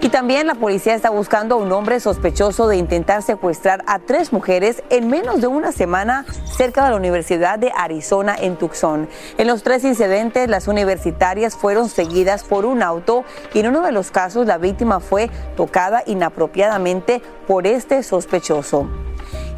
Y 0.00 0.10
también 0.10 0.46
la 0.46 0.54
policía 0.54 0.94
está 0.94 1.10
buscando 1.10 1.56
a 1.56 1.58
un 1.58 1.72
hombre 1.72 1.98
sospechoso 1.98 2.68
de 2.68 2.76
intentar 2.76 3.22
secuestrar 3.22 3.82
a 3.88 3.98
tres 3.98 4.32
mujeres 4.32 4.84
en 4.90 5.08
menos 5.08 5.40
de 5.40 5.48
una 5.48 5.72
semana 5.72 6.24
cerca 6.56 6.84
de 6.84 6.90
la 6.90 6.96
Universidad 6.96 7.58
de 7.58 7.72
Arizona 7.76 8.36
en 8.38 8.56
Tucson. 8.56 9.08
En 9.38 9.48
los 9.48 9.64
tres 9.64 9.82
incidentes, 9.82 10.48
las 10.48 10.68
universitarias 10.68 11.56
fueron 11.56 11.88
seguidas 11.88 12.44
por 12.44 12.64
un 12.64 12.84
auto 12.84 13.24
y 13.52 13.58
en 13.58 13.68
uno 13.68 13.82
de 13.82 13.90
los 13.90 14.12
casos 14.12 14.46
la 14.46 14.58
víctima 14.58 15.00
fue 15.00 15.30
tocada 15.56 16.04
inapropiadamente 16.06 17.20
por 17.48 17.66
este 17.66 18.04
sospechoso. 18.04 18.88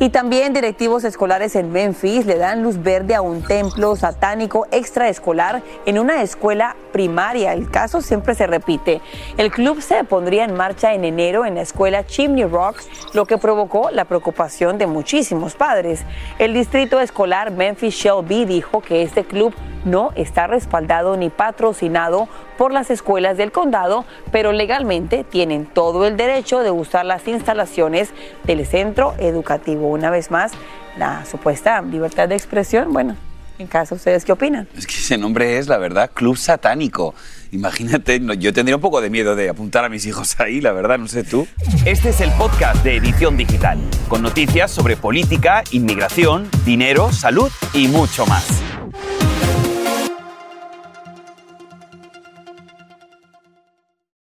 Y 0.02 0.08
también 0.08 0.54
directivos 0.54 1.04
escolares 1.04 1.54
en 1.56 1.72
Memphis 1.72 2.24
le 2.24 2.38
dan 2.38 2.62
luz 2.62 2.82
verde 2.82 3.14
a 3.14 3.20
un 3.20 3.42
templo 3.42 3.96
satánico 3.96 4.66
extraescolar 4.70 5.62
en 5.84 5.98
una 5.98 6.22
escuela 6.22 6.74
primaria. 6.92 7.52
El 7.52 7.70
caso 7.70 8.00
siempre 8.00 8.34
se 8.34 8.46
repite. 8.46 9.00
El 9.36 9.50
club 9.50 9.80
se 9.80 10.04
pondría 10.04 10.44
en 10.44 10.54
marcha 10.54 10.94
en 10.94 11.04
enero 11.04 11.44
en 11.46 11.54
la 11.54 11.62
escuela 11.62 12.06
Chimney 12.06 12.44
Rock, 12.44 12.80
lo 13.14 13.26
que 13.26 13.38
provocó 13.38 13.90
la 13.90 14.04
preocupación 14.04 14.78
de 14.78 14.86
muchísimos 14.86 15.54
padres. 15.54 16.04
El 16.38 16.54
distrito 16.54 17.00
escolar 17.00 17.50
Memphis 17.50 17.94
Shelby 17.94 18.44
dijo 18.44 18.80
que 18.80 19.02
este 19.02 19.24
club 19.24 19.54
no 19.84 20.10
está 20.14 20.46
respaldado 20.46 21.16
ni 21.16 21.30
patrocinado 21.30 22.28
por 22.58 22.72
las 22.72 22.90
escuelas 22.90 23.36
del 23.36 23.52
condado, 23.52 24.04
pero 24.30 24.52
legalmente 24.52 25.24
tienen 25.24 25.66
todo 25.66 26.06
el 26.06 26.16
derecho 26.16 26.60
de 26.60 26.70
usar 26.70 27.06
las 27.06 27.26
instalaciones 27.26 28.10
del 28.44 28.66
centro 28.66 29.14
educativo. 29.18 29.88
Una 29.88 30.10
vez 30.10 30.30
más, 30.30 30.52
la 30.98 31.24
supuesta 31.24 31.80
libertad 31.80 32.28
de 32.28 32.34
expresión, 32.34 32.92
bueno, 32.92 33.16
en 33.60 33.66
caso 33.66 33.94
ustedes 33.94 34.24
qué 34.24 34.32
opinan. 34.32 34.68
Es 34.76 34.86
que 34.86 34.94
ese 34.94 35.18
nombre 35.18 35.58
es, 35.58 35.68
la 35.68 35.78
verdad, 35.78 36.10
Club 36.12 36.36
Satánico. 36.36 37.14
Imagínate, 37.52 38.20
yo 38.38 38.52
tendría 38.52 38.76
un 38.76 38.82
poco 38.82 39.00
de 39.00 39.10
miedo 39.10 39.36
de 39.36 39.48
apuntar 39.48 39.84
a 39.84 39.88
mis 39.88 40.06
hijos 40.06 40.38
ahí, 40.40 40.60
la 40.60 40.72
verdad, 40.72 40.98
no 40.98 41.08
sé 41.08 41.24
tú. 41.24 41.46
Este 41.84 42.10
es 42.10 42.20
el 42.20 42.30
podcast 42.32 42.82
de 42.84 42.96
Edición 42.96 43.36
Digital, 43.36 43.78
con 44.08 44.22
noticias 44.22 44.70
sobre 44.70 44.96
política, 44.96 45.62
inmigración, 45.72 46.48
dinero, 46.64 47.12
salud 47.12 47.50
y 47.74 47.88
mucho 47.88 48.26
más. 48.26 48.46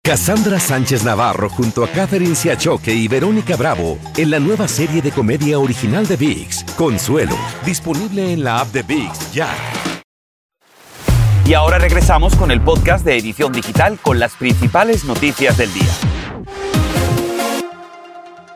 Cassandra 0.04 0.58
Sánchez 0.58 1.04
Navarro 1.04 1.48
junto 1.48 1.84
a 1.84 1.88
Catherine 1.88 2.34
Siachoque 2.34 2.92
y 2.92 3.06
Verónica 3.06 3.54
Bravo 3.54 4.00
en 4.16 4.32
la 4.32 4.40
nueva 4.40 4.66
serie 4.66 5.00
de 5.00 5.12
comedia 5.12 5.60
original 5.60 6.08
de 6.08 6.16
VIX, 6.16 6.64
Consuelo, 6.76 7.36
disponible 7.64 8.32
en 8.32 8.42
la 8.42 8.58
app 8.58 8.72
de 8.72 8.82
VIX 8.82 9.32
ya. 9.32 9.48
Y 11.46 11.54
ahora 11.54 11.78
regresamos 11.78 12.34
con 12.34 12.50
el 12.50 12.60
podcast 12.60 13.04
de 13.04 13.16
Edición 13.16 13.52
Digital 13.52 13.96
con 14.02 14.18
las 14.18 14.34
principales 14.34 15.04
noticias 15.04 15.56
del 15.56 15.72
día. 15.72 15.92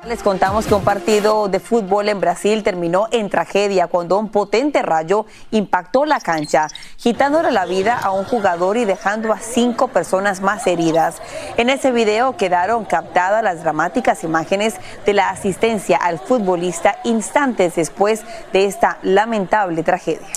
Les 0.06 0.22
contamos 0.22 0.66
que 0.66 0.74
un 0.74 0.84
partido 0.84 1.48
de 1.48 1.58
fútbol 1.58 2.08
en 2.08 2.20
Brasil 2.20 2.62
terminó 2.62 3.08
en 3.10 3.28
tragedia 3.28 3.88
cuando 3.88 4.16
un 4.20 4.28
potente 4.28 4.80
rayo 4.80 5.26
impactó 5.50 6.04
la 6.04 6.20
cancha, 6.20 6.68
quitándole 6.96 7.50
la 7.50 7.66
vida 7.66 7.98
a 7.98 8.12
un 8.12 8.24
jugador 8.24 8.76
y 8.76 8.84
dejando 8.84 9.32
a 9.32 9.40
cinco 9.40 9.88
personas 9.88 10.40
más 10.40 10.64
heridas. 10.68 11.20
En 11.56 11.70
ese 11.70 11.90
video 11.90 12.36
quedaron 12.36 12.84
captadas 12.84 13.42
las 13.42 13.64
dramáticas 13.64 14.22
imágenes 14.22 14.76
de 15.04 15.12
la 15.12 15.30
asistencia 15.30 15.96
al 15.96 16.20
futbolista 16.20 17.00
instantes 17.02 17.74
después 17.74 18.22
de 18.52 18.66
esta 18.66 18.98
lamentable 19.02 19.82
tragedia. 19.82 20.28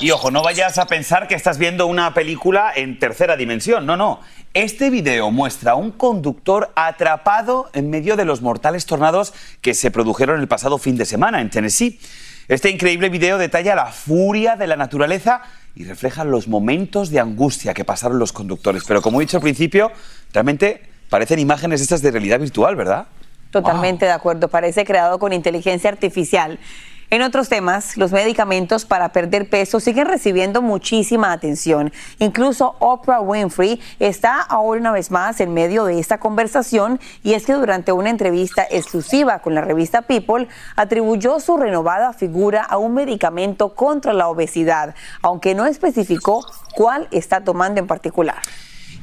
Y 0.00 0.12
ojo, 0.12 0.30
no 0.30 0.44
vayas 0.44 0.78
a 0.78 0.86
pensar 0.86 1.26
que 1.26 1.34
estás 1.34 1.58
viendo 1.58 1.88
una 1.88 2.14
película 2.14 2.72
en 2.74 3.00
tercera 3.00 3.36
dimensión. 3.36 3.84
No, 3.84 3.96
no. 3.96 4.20
Este 4.54 4.90
video 4.90 5.30
muestra 5.30 5.72
a 5.72 5.74
un 5.76 5.92
conductor 5.92 6.72
atrapado 6.76 7.70
en 7.72 7.88
medio 7.88 8.16
de 8.16 8.26
los 8.26 8.42
mortales 8.42 8.84
tornados 8.84 9.32
que 9.62 9.72
se 9.72 9.90
produjeron 9.90 10.40
el 10.40 10.46
pasado 10.46 10.76
fin 10.76 10.98
de 10.98 11.06
semana 11.06 11.40
en 11.40 11.48
Tennessee. 11.48 11.98
Este 12.48 12.68
increíble 12.68 13.08
video 13.08 13.38
detalla 13.38 13.74
la 13.74 13.86
furia 13.86 14.56
de 14.56 14.66
la 14.66 14.76
naturaleza 14.76 15.40
y 15.74 15.84
refleja 15.84 16.24
los 16.24 16.48
momentos 16.48 17.08
de 17.08 17.20
angustia 17.20 17.72
que 17.72 17.86
pasaron 17.86 18.18
los 18.18 18.34
conductores. 18.34 18.84
Pero 18.86 19.00
como 19.00 19.22
he 19.22 19.24
dicho 19.24 19.38
al 19.38 19.42
principio, 19.42 19.90
realmente 20.34 20.82
parecen 21.08 21.38
imágenes 21.38 21.80
estas 21.80 22.02
de 22.02 22.10
realidad 22.10 22.38
virtual, 22.38 22.76
¿verdad? 22.76 23.06
Totalmente 23.52 24.04
de 24.04 24.12
acuerdo, 24.12 24.48
parece 24.48 24.84
creado 24.84 25.18
con 25.18 25.32
inteligencia 25.32 25.88
artificial. 25.88 26.58
En 27.12 27.20
otros 27.20 27.50
temas, 27.50 27.98
los 27.98 28.10
medicamentos 28.10 28.86
para 28.86 29.10
perder 29.10 29.46
peso 29.50 29.80
siguen 29.80 30.06
recibiendo 30.06 30.62
muchísima 30.62 31.30
atención. 31.30 31.92
Incluso 32.18 32.74
Oprah 32.78 33.20
Winfrey 33.20 33.82
está 33.98 34.40
ahora 34.40 34.80
una 34.80 34.92
vez 34.92 35.10
más 35.10 35.38
en 35.42 35.52
medio 35.52 35.84
de 35.84 35.98
esta 35.98 36.18
conversación 36.18 36.98
y 37.22 37.34
es 37.34 37.44
que 37.44 37.52
durante 37.52 37.92
una 37.92 38.08
entrevista 38.08 38.66
exclusiva 38.70 39.40
con 39.40 39.54
la 39.54 39.60
revista 39.60 40.00
People 40.00 40.48
atribuyó 40.74 41.38
su 41.38 41.58
renovada 41.58 42.14
figura 42.14 42.62
a 42.62 42.78
un 42.78 42.94
medicamento 42.94 43.74
contra 43.74 44.14
la 44.14 44.28
obesidad, 44.28 44.94
aunque 45.20 45.54
no 45.54 45.66
especificó 45.66 46.46
cuál 46.74 47.08
está 47.10 47.44
tomando 47.44 47.78
en 47.78 47.88
particular. 47.88 48.40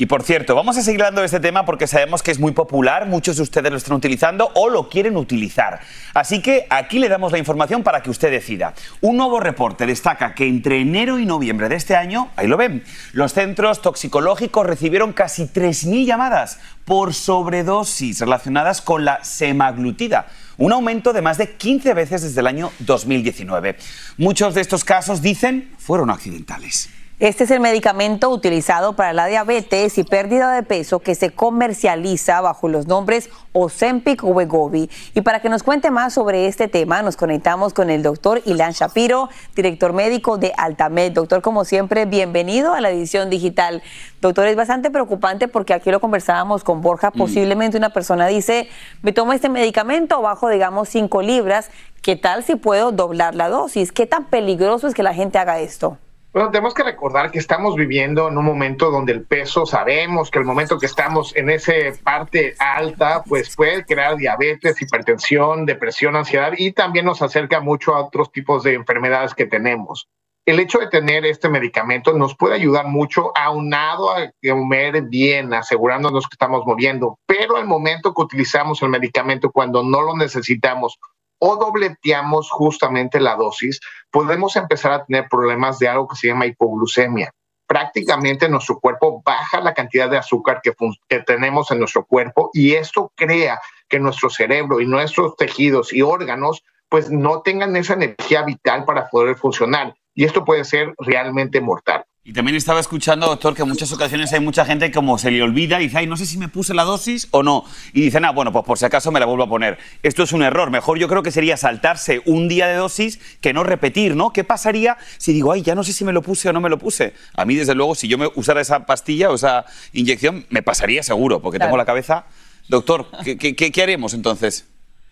Y 0.01 0.05
por 0.05 0.23
cierto, 0.23 0.55
vamos 0.55 0.77
a 0.77 0.81
seguir 0.81 1.01
hablando 1.01 1.19
de 1.19 1.25
este 1.25 1.41
tema 1.41 1.65
porque 1.65 1.85
sabemos 1.85 2.23
que 2.23 2.31
es 2.31 2.39
muy 2.39 2.53
popular, 2.53 3.05
muchos 3.05 3.35
de 3.35 3.43
ustedes 3.43 3.69
lo 3.69 3.77
están 3.77 3.97
utilizando 3.97 4.49
o 4.55 4.69
lo 4.69 4.87
quieren 4.87 5.17
utilizar. 5.17 5.81
Así 6.13 6.41
que 6.41 6.67
aquí 6.69 6.99
le 6.99 7.09
damos 7.09 7.33
la 7.33 7.37
información 7.37 7.83
para 7.83 8.01
que 8.01 8.09
usted 8.09 8.31
decida. 8.31 8.73
Un 9.01 9.17
nuevo 9.17 9.41
reporte 9.41 9.85
destaca 9.85 10.33
que 10.35 10.47
entre 10.47 10.79
enero 10.79 11.19
y 11.19 11.25
noviembre 11.25 11.67
de 11.67 11.75
este 11.75 11.97
año, 11.97 12.29
ahí 12.37 12.47
lo 12.47 12.55
ven, 12.55 12.81
los 13.11 13.33
centros 13.33 13.81
toxicológicos 13.81 14.65
recibieron 14.65 15.11
casi 15.11 15.47
3.000 15.47 16.05
llamadas 16.05 16.61
por 16.85 17.13
sobredosis 17.13 18.21
relacionadas 18.21 18.81
con 18.81 19.03
la 19.03 19.21
semaglutida 19.25 20.27
un 20.55 20.71
aumento 20.73 21.11
de 21.13 21.21
más 21.21 21.37
de 21.37 21.55
15 21.55 21.93
veces 21.93 22.21
desde 22.21 22.39
el 22.39 22.47
año 22.47 22.71
2019. 22.79 23.77
Muchos 24.17 24.55
de 24.55 24.61
estos 24.61 24.83
casos, 24.83 25.21
dicen, 25.21 25.71
fueron 25.77 26.09
accidentales. 26.09 26.89
Este 27.19 27.43
es 27.43 27.51
el 27.51 27.59
medicamento 27.59 28.29
utilizado 28.29 28.93
para 28.93 29.11
la 29.11 29.25
diabetes 29.25 29.97
y 29.97 30.05
pérdida 30.05 30.53
de 30.53 30.63
peso 30.63 30.99
que 30.99 31.15
se 31.15 31.31
comercializa 31.31 32.39
bajo 32.39 32.69
los 32.69 32.87
nombres 32.87 33.29
Ozempic 33.51 34.23
o 34.23 34.27
Wegovy. 34.27 34.89
Y 35.13 35.19
para 35.19 35.41
que 35.41 35.49
nos 35.49 35.63
cuente 35.63 35.91
más 35.91 36.13
sobre 36.13 36.47
este 36.47 36.69
tema, 36.69 37.01
nos 37.01 37.17
conectamos 37.17 37.73
con 37.73 37.89
el 37.89 38.03
doctor 38.03 38.41
Ilan 38.45 38.71
Shapiro, 38.71 39.27
director 39.53 39.91
médico 39.91 40.37
de 40.37 40.53
Altamed. 40.55 41.11
Doctor, 41.11 41.41
como 41.41 41.65
siempre, 41.65 42.05
bienvenido 42.05 42.73
a 42.73 42.79
la 42.79 42.89
edición 42.89 43.29
digital. 43.29 43.83
Doctor, 44.21 44.47
es 44.47 44.55
bastante 44.55 44.89
preocupante 44.89 45.49
porque 45.49 45.73
aquí 45.73 45.91
lo 45.91 45.99
conversábamos 45.99 46.63
con 46.63 46.81
Borja. 46.81 47.09
Mm. 47.13 47.17
Posiblemente 47.17 47.77
una 47.77 47.89
persona 47.89 48.27
dice, 48.27 48.69
me 49.01 49.11
tomo 49.11 49.33
este 49.33 49.49
medicamento 49.49 50.21
bajo, 50.21 50.47
digamos, 50.47 50.87
5 50.87 51.21
libras. 51.21 51.69
¿Qué 52.01 52.15
tal 52.15 52.45
si 52.45 52.55
puedo 52.55 52.93
doblar 52.93 53.35
la 53.35 53.49
dosis? 53.49 53.91
¿Qué 53.91 54.05
tan 54.05 54.27
peligroso 54.27 54.87
es 54.87 54.93
que 54.93 55.03
la 55.03 55.13
gente 55.13 55.37
haga 55.37 55.59
esto? 55.59 55.97
Bueno, 56.31 56.51
tenemos 56.51 56.75
que 56.75 56.83
recordar 56.83 57.31
que 57.31 57.39
estamos 57.39 57.75
viviendo 57.75 58.27
en 58.27 58.37
un 58.37 58.45
momento 58.45 58.91
donde 58.91 59.13
el 59.13 59.23
peso, 59.23 59.65
sabemos 59.65 60.29
que 60.29 60.37
el 60.37 60.45
momento 60.45 60.77
que 60.77 60.85
estamos 60.85 61.35
en 61.35 61.49
esa 61.49 61.73
parte 62.03 62.53
alta, 62.59 63.23
pues 63.27 63.55
puede 63.55 63.83
crear 63.83 64.15
diabetes, 64.15 64.79
hipertensión, 64.79 65.65
depresión, 65.65 66.15
ansiedad 66.15 66.53
y 66.55 66.71
también 66.71 67.05
nos 67.05 67.23
acerca 67.23 67.61
mucho 67.61 67.95
a 67.95 68.05
otros 68.05 68.31
tipos 68.31 68.61
de 68.63 68.75
enfermedades 68.75 69.33
que 69.33 69.47
tenemos. 69.47 70.07
El 70.45 70.59
hecho 70.59 70.77
de 70.77 70.87
tener 70.87 71.25
este 71.25 71.49
medicamento 71.49 72.13
nos 72.13 72.35
puede 72.35 72.53
ayudar 72.53 72.85
mucho 72.85 73.31
aunado 73.35 74.11
a 74.11 74.31
comer 74.47 75.01
bien, 75.03 75.51
asegurándonos 75.55 76.27
que 76.27 76.35
estamos 76.35 76.63
moviendo, 76.63 77.17
pero 77.25 77.57
el 77.57 77.65
momento 77.65 78.13
que 78.13 78.21
utilizamos 78.21 78.83
el 78.83 78.89
medicamento 78.89 79.49
cuando 79.51 79.83
no 79.83 80.03
lo 80.03 80.15
necesitamos 80.15 80.99
o 81.39 81.55
dobleteamos 81.55 82.49
justamente 82.51 83.19
la 83.19 83.35
dosis, 83.35 83.79
podemos 84.11 84.55
empezar 84.55 84.91
a 84.91 85.05
tener 85.05 85.27
problemas 85.29 85.79
de 85.79 85.87
algo 85.87 86.07
que 86.07 86.15
se 86.15 86.27
llama 86.27 86.45
hipoglucemia. 86.45 87.31
Prácticamente 87.67 88.49
nuestro 88.49 88.79
cuerpo 88.79 89.21
baja 89.23 89.61
la 89.61 89.73
cantidad 89.73 90.09
de 90.09 90.17
azúcar 90.17 90.59
que, 90.61 90.73
que 91.07 91.19
tenemos 91.19 91.71
en 91.71 91.79
nuestro 91.79 92.05
cuerpo 92.05 92.49
y 92.53 92.73
esto 92.73 93.11
crea 93.15 93.59
que 93.87 93.99
nuestro 93.99 94.29
cerebro 94.29 94.79
y 94.79 94.87
nuestros 94.87 95.35
tejidos 95.35 95.93
y 95.93 96.01
órganos 96.01 96.63
pues 96.89 97.11
no 97.11 97.41
tengan 97.41 97.75
esa 97.75 97.93
energía 97.93 98.41
vital 98.41 98.85
para 98.85 99.07
poder 99.09 99.35
funcionar 99.35 99.95
y 100.15 100.25
esto 100.25 100.43
puede 100.43 100.65
ser 100.65 100.93
realmente 100.97 101.61
mortal. 101.61 102.03
Y 102.29 102.33
también 102.33 102.55
estaba 102.55 102.79
escuchando, 102.79 103.25
doctor, 103.25 103.55
que 103.55 103.63
en 103.63 103.69
muchas 103.69 103.91
ocasiones 103.91 104.31
hay 104.33 104.39
mucha 104.39 104.63
gente 104.63 104.91
como 104.91 105.17
se 105.17 105.31
le 105.31 105.41
olvida 105.41 105.81
y 105.81 105.85
dice, 105.85 105.97
ay, 105.97 106.05
no 106.05 106.15
sé 106.15 106.27
si 106.27 106.37
me 106.37 106.47
puse 106.47 106.75
la 106.75 106.83
dosis 106.83 107.27
o 107.31 107.41
no. 107.41 107.65
Y 107.91 108.01
dicen, 108.01 108.23
ah, 108.23 108.29
bueno, 108.29 108.51
pues 108.51 108.65
por 108.65 108.77
si 108.77 108.85
acaso 108.85 109.11
me 109.11 109.19
la 109.19 109.25
vuelvo 109.25 109.45
a 109.45 109.49
poner. 109.49 109.79
Esto 110.03 110.21
es 110.21 110.31
un 110.31 110.43
error. 110.43 110.69
Mejor 110.69 110.99
yo 110.99 111.07
creo 111.07 111.23
que 111.23 111.31
sería 111.31 111.57
saltarse 111.57 112.21
un 112.27 112.47
día 112.47 112.67
de 112.67 112.75
dosis 112.75 113.19
que 113.41 113.51
no 113.51 113.63
repetir, 113.63 114.15
¿no? 114.15 114.31
¿Qué 114.31 114.43
pasaría 114.43 114.95
si 115.17 115.33
digo, 115.33 115.51
ay, 115.51 115.63
ya 115.63 115.73
no 115.73 115.83
sé 115.83 115.91
si 115.91 116.05
me 116.05 116.13
lo 116.13 116.21
puse 116.21 116.47
o 116.49 116.53
no 116.53 116.61
me 116.61 116.69
lo 116.69 116.77
puse? 116.77 117.15
A 117.33 117.45
mí, 117.45 117.55
desde 117.55 117.73
luego, 117.73 117.95
si 117.95 118.07
yo 118.07 118.19
me 118.19 118.29
usara 118.35 118.61
esa 118.61 118.85
pastilla 118.85 119.31
o 119.31 119.33
esa 119.33 119.65
inyección, 119.93 120.45
me 120.51 120.61
pasaría 120.61 121.01
seguro, 121.01 121.41
porque 121.41 121.57
tengo 121.57 121.77
la 121.77 121.85
cabeza. 121.85 122.27
Doctor, 122.67 123.07
¿qué, 123.23 123.39
qué, 123.39 123.55
qué 123.55 123.81
haremos 123.81 124.13
entonces? 124.13 124.67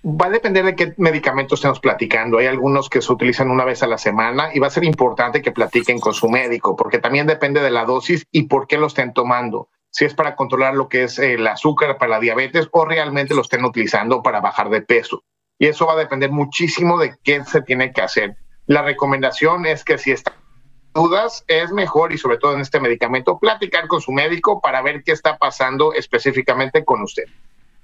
Va 0.06 0.28
a 0.28 0.30
depender 0.30 0.64
de 0.64 0.76
qué 0.76 0.94
medicamentos 0.98 1.60
estemos 1.60 1.80
platicando. 1.80 2.38
Hay 2.38 2.46
algunos 2.46 2.90
que 2.90 3.02
se 3.02 3.12
utilizan 3.12 3.50
una 3.50 3.66
vez 3.66 3.82
a 3.84 3.88
la 3.88 3.98
semana 3.98 4.52
y 4.54 4.60
va 4.60 4.68
a 4.68 4.72
ser 4.72 4.84
importante 4.84 5.42
que 5.42 5.52
platiquen 5.52 6.00
con 6.00 6.14
su 6.14 6.30
médico 6.30 6.76
porque 6.76 7.00
también 7.00 7.26
depende 7.26 7.62
de 7.62 7.72
la 7.72 7.86
dosis 7.86 8.26
y 8.32 8.44
por 8.44 8.68
qué 8.68 8.78
lo 8.78 8.88
estén 8.88 9.14
tomando. 9.14 9.70
Si 9.90 10.06
es 10.06 10.14
para 10.14 10.36
controlar 10.36 10.76
lo 10.76 10.88
que 10.88 11.04
es 11.04 11.18
el 11.18 11.46
azúcar 11.48 11.98
para 11.98 12.12
la 12.12 12.20
diabetes 12.20 12.68
o 12.72 12.86
realmente 12.86 13.34
lo 13.34 13.42
estén 13.42 13.66
utilizando 13.66 14.22
para 14.22 14.40
bajar 14.40 14.70
de 14.70 14.82
peso. 14.82 15.24
Y 15.58 15.66
eso 15.66 15.88
va 15.88 15.94
a 15.94 15.98
depender 15.98 16.32
muchísimo 16.32 17.00
de 17.00 17.16
qué 17.24 17.44
se 17.44 17.62
tiene 17.64 17.92
que 17.92 18.02
hacer. 18.02 18.38
La 18.68 18.84
recomendación 18.84 19.66
es 19.66 19.84
que 19.84 19.98
si 19.98 20.12
están 20.12 20.36
dudas, 20.94 21.44
es 21.48 21.72
mejor 21.72 22.14
y 22.14 22.18
sobre 22.18 22.38
todo 22.38 22.54
en 22.54 22.62
este 22.62 22.80
medicamento, 22.80 23.40
platicar 23.40 23.88
con 23.88 24.02
su 24.02 24.12
médico 24.12 24.62
para 24.62 24.82
ver 24.82 25.04
qué 25.04 25.12
está 25.12 25.38
pasando 25.38 25.94
específicamente 25.94 26.84
con 26.86 27.02
usted. 27.02 27.26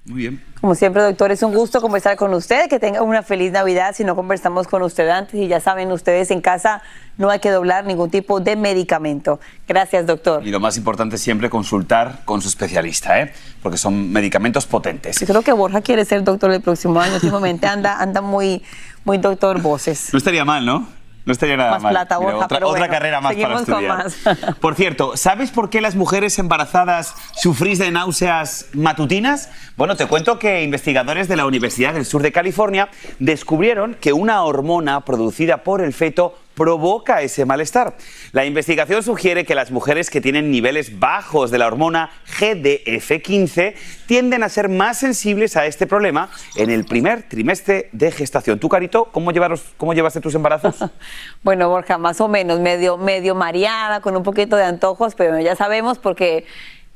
Muy 0.05 0.17
bien. 0.17 0.43
Como 0.60 0.75
siempre, 0.75 1.01
doctor, 1.01 1.31
es 1.31 1.43
un 1.43 1.53
gusto 1.53 1.79
conversar 1.79 2.17
con 2.17 2.33
usted. 2.33 2.69
Que 2.69 2.77
tenga 2.77 3.01
una 3.01 3.24
feliz 3.24 3.53
Navidad 3.53 3.95
si 3.95 4.03
no 4.03 4.15
conversamos 4.15 4.67
con 4.67 4.81
usted 4.81 5.07
antes. 5.07 5.36
Y 5.36 5.48
ya 5.48 5.62
saben 5.62 5.91
ustedes, 5.91 6.29
en 6.31 6.41
casa 6.41 6.81
no 7.17 7.29
hay 7.29 7.39
que 7.39 7.50
doblar 7.50 7.86
ningún 7.86 8.10
tipo 8.10 8.41
de 8.41 8.57
medicamento. 8.57 9.39
Gracias, 9.65 10.05
doctor. 10.05 10.45
Y 10.45 10.51
lo 10.51 10.60
más 10.60 10.75
importante 10.75 11.17
siempre 11.17 11.50
consultar 11.50 12.22
con 12.25 12.41
su 12.41 12.50
especialista, 12.50 13.22
¿eh? 13.22 13.33
porque 13.62 13.77
son 13.77 14.12
medicamentos 14.12 14.65
potentes. 14.65 15.19
Yo 15.19 15.27
creo 15.27 15.41
que 15.41 15.53
Borja 15.53 15.81
quiere 15.81 16.03
ser 16.03 16.24
doctor 16.24 16.51
el 16.51 16.62
próximo 16.62 17.00
año. 17.00 17.15
Últimamente 17.15 17.67
anda, 17.67 18.01
anda 18.01 18.22
muy, 18.22 18.62
muy 19.05 19.19
doctor 19.19 19.62
voces. 19.62 20.10
No 20.12 20.17
estaría 20.17 20.43
mal, 20.43 20.65
¿no? 20.65 20.88
No 21.25 21.31
estaría 21.31 21.55
nada 21.55 21.71
más 21.71 21.83
mal. 21.83 21.93
Plata, 21.93 22.19
otra, 22.19 22.89
carrera 22.89 23.21
más 23.21 23.35
para 23.35 23.59
estudiar. 23.59 24.05
Por 24.59 24.75
cierto, 24.75 25.15
¿sabes 25.15 25.51
por 25.51 25.69
qué 25.69 25.79
las 25.79 25.95
mujeres 25.95 26.37
embarazadas 26.37 27.15
sufrís 27.33 27.79
de 27.79 27.91
náuseas 27.91 28.67
matutinas? 28.73 29.49
Bueno, 29.77 29.95
te 29.95 30.05
cuento 30.05 30.37
que 30.37 30.63
investigadores 30.63 31.27
de 31.27 31.37
la 31.37 31.45
Universidad 31.45 31.93
del 31.93 32.05
Sur 32.05 32.21
de 32.21 32.31
California 32.31 32.89
descubrieron 33.19 33.95
que 33.95 34.11
una 34.11 34.43
hormona 34.43 35.01
producida 35.01 35.63
por 35.63 35.81
el 35.81 35.93
feto 35.93 36.37
provoca 36.55 37.22
ese 37.22 37.45
malestar. 37.45 37.95
La 38.31 38.45
investigación 38.45 39.03
sugiere 39.03 39.45
que 39.45 39.55
las 39.55 39.72
mujeres 39.72 40.10
que 40.10 40.22
tienen 40.22 40.51
niveles 40.51 41.00
bajos 41.00 41.51
de 41.51 41.57
la 41.57 41.67
hormona 41.67 42.12
GDF15 42.39 43.75
tienden 44.05 44.43
a 44.43 44.50
ser 44.50 44.69
más 44.69 45.00
sensibles 45.00 45.57
a 45.57 45.65
este 45.65 45.88
problema 45.88 46.29
en 46.55 46.69
el 46.69 46.86
primer 46.86 47.24
trimestre 47.24 47.89
de 47.91 48.12
gestación. 48.12 48.60
¿Tú, 48.60 48.69
Carito, 48.69 49.05
cómo, 49.12 49.31
cómo 49.77 49.93
llevaste 49.93 50.22
tus 50.22 50.36
embarazos? 50.36 50.75
bueno, 51.43 51.69
Borja, 51.69 51.98
más 51.98 52.22
o 52.22 52.27
menos, 52.27 52.60
medio, 52.60 52.98
medio 52.98 53.36
mareada, 53.36 54.01
con 54.01 54.15
un 54.15 54.24
poquito 54.24 54.55
de 54.55 54.63
antojos, 54.63 55.15
pero 55.15 55.39
ya 55.39 55.55
sabemos 55.55 55.98
porque 55.98 56.45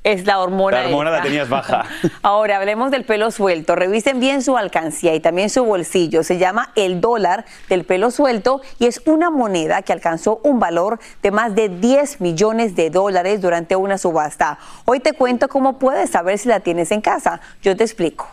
Es 0.07 0.25
la 0.25 0.39
hormona. 0.39 0.83
La 0.83 0.87
hormona 0.87 1.11
la 1.11 1.21
tenías 1.21 1.49
baja. 1.49 1.83
Ahora 2.21 2.55
hablemos 2.55 2.91
del 2.91 3.03
pelo 3.03 3.29
suelto. 3.29 3.75
Revisen 3.75 4.21
bien 4.21 4.41
su 4.41 4.55
alcancía 4.55 5.13
y 5.13 5.19
también 5.19 5.49
su 5.49 5.65
bolsillo. 5.65 6.23
Se 6.23 6.37
llama 6.37 6.71
el 6.75 7.01
dólar 7.01 7.43
del 7.67 7.83
pelo 7.83 8.09
suelto 8.09 8.61
y 8.79 8.85
es 8.85 9.01
una 9.05 9.29
moneda 9.29 9.81
que 9.81 9.91
alcanzó 9.91 10.39
un 10.43 10.61
valor 10.61 10.99
de 11.21 11.31
más 11.31 11.55
de 11.55 11.67
10 11.67 12.21
millones 12.21 12.73
de 12.77 12.89
dólares 12.89 13.41
durante 13.41 13.75
una 13.75 13.97
subasta. 13.97 14.59
Hoy 14.85 15.01
te 15.01 15.11
cuento 15.11 15.49
cómo 15.49 15.77
puedes 15.77 16.09
saber 16.09 16.37
si 16.37 16.47
la 16.47 16.61
tienes 16.61 16.91
en 16.91 17.01
casa. 17.01 17.41
Yo 17.61 17.75
te 17.75 17.83
explico. 17.83 18.29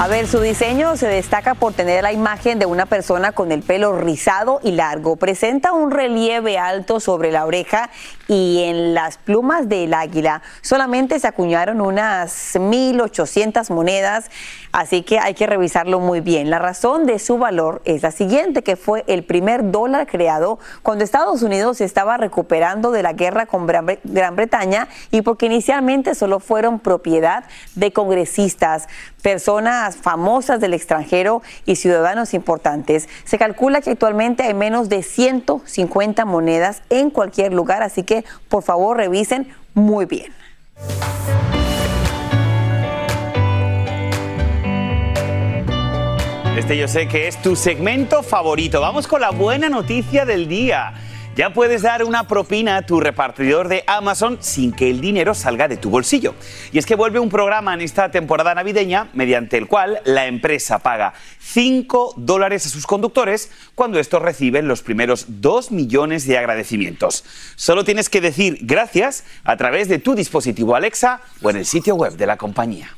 A 0.00 0.06
ver, 0.06 0.28
su 0.28 0.38
diseño 0.40 0.96
se 0.96 1.08
destaca 1.08 1.54
por 1.56 1.72
tener 1.72 2.04
la 2.04 2.12
imagen 2.12 2.60
de 2.60 2.66
una 2.66 2.86
persona 2.86 3.32
con 3.32 3.50
el 3.50 3.62
pelo 3.62 3.98
rizado 3.98 4.60
y 4.62 4.70
largo. 4.70 5.16
Presenta 5.16 5.72
un 5.72 5.90
relieve 5.90 6.56
alto 6.56 7.00
sobre 7.00 7.32
la 7.32 7.44
oreja 7.44 7.90
y 8.28 8.62
en 8.62 8.94
las 8.94 9.18
plumas 9.18 9.68
del 9.68 9.92
águila. 9.94 10.40
Solamente 10.62 11.18
se 11.18 11.26
acuñaron 11.26 11.80
unas 11.80 12.54
1.800 12.54 13.70
monedas, 13.74 14.30
así 14.70 15.02
que 15.02 15.18
hay 15.18 15.34
que 15.34 15.48
revisarlo 15.48 15.98
muy 15.98 16.20
bien. 16.20 16.48
La 16.48 16.60
razón 16.60 17.04
de 17.04 17.18
su 17.18 17.36
valor 17.36 17.82
es 17.84 18.04
la 18.04 18.12
siguiente, 18.12 18.62
que 18.62 18.76
fue 18.76 19.02
el 19.08 19.24
primer 19.24 19.72
dólar 19.72 20.06
creado 20.06 20.60
cuando 20.84 21.02
Estados 21.02 21.42
Unidos 21.42 21.78
se 21.78 21.84
estaba 21.84 22.16
recuperando 22.18 22.92
de 22.92 23.02
la 23.02 23.14
guerra 23.14 23.46
con 23.46 23.66
Gran 23.66 23.84
Bre- 23.88 23.98
Gran 24.04 24.36
Bretaña 24.36 24.86
y 25.10 25.22
porque 25.22 25.46
inicialmente 25.46 26.14
solo 26.14 26.38
fueron 26.38 26.78
propiedad 26.78 27.42
de 27.74 27.92
congresistas, 27.92 28.86
personas 29.22 29.96
famosas 29.96 30.60
del 30.60 30.74
extranjero 30.74 31.42
y 31.66 31.76
ciudadanos 31.76 32.34
importantes. 32.34 33.08
Se 33.24 33.38
calcula 33.38 33.80
que 33.80 33.90
actualmente 33.90 34.42
hay 34.42 34.54
menos 34.54 34.88
de 34.88 35.02
150 35.02 36.24
monedas 36.24 36.82
en 36.90 37.10
cualquier 37.10 37.52
lugar, 37.52 37.82
así 37.82 38.02
que 38.02 38.24
por 38.48 38.62
favor 38.62 38.96
revisen 38.96 39.48
muy 39.74 40.06
bien. 40.06 40.32
Este 46.56 46.76
yo 46.76 46.88
sé 46.88 47.06
que 47.06 47.28
es 47.28 47.40
tu 47.40 47.54
segmento 47.54 48.24
favorito. 48.24 48.80
Vamos 48.80 49.06
con 49.06 49.20
la 49.20 49.30
buena 49.30 49.68
noticia 49.68 50.24
del 50.24 50.48
día. 50.48 50.92
Ya 51.38 51.52
puedes 51.54 51.82
dar 51.82 52.02
una 52.02 52.26
propina 52.26 52.78
a 52.78 52.82
tu 52.82 52.98
repartidor 52.98 53.68
de 53.68 53.84
Amazon 53.86 54.38
sin 54.40 54.72
que 54.72 54.90
el 54.90 55.00
dinero 55.00 55.36
salga 55.36 55.68
de 55.68 55.76
tu 55.76 55.88
bolsillo. 55.88 56.34
Y 56.72 56.78
es 56.78 56.84
que 56.84 56.96
vuelve 56.96 57.20
un 57.20 57.28
programa 57.28 57.72
en 57.74 57.80
esta 57.80 58.10
temporada 58.10 58.56
navideña 58.56 59.08
mediante 59.12 59.56
el 59.56 59.68
cual 59.68 60.00
la 60.04 60.26
empresa 60.26 60.80
paga 60.80 61.14
5 61.38 62.14
dólares 62.16 62.66
a 62.66 62.70
sus 62.70 62.88
conductores 62.88 63.52
cuando 63.76 64.00
estos 64.00 64.20
reciben 64.20 64.66
los 64.66 64.82
primeros 64.82 65.26
2 65.28 65.70
millones 65.70 66.26
de 66.26 66.38
agradecimientos. 66.38 67.24
Solo 67.54 67.84
tienes 67.84 68.08
que 68.08 68.20
decir 68.20 68.58
gracias 68.62 69.22
a 69.44 69.56
través 69.56 69.86
de 69.86 70.00
tu 70.00 70.16
dispositivo 70.16 70.74
Alexa 70.74 71.20
o 71.40 71.50
en 71.50 71.58
el 71.58 71.66
sitio 71.66 71.94
web 71.94 72.16
de 72.16 72.26
la 72.26 72.36
compañía. 72.36 72.96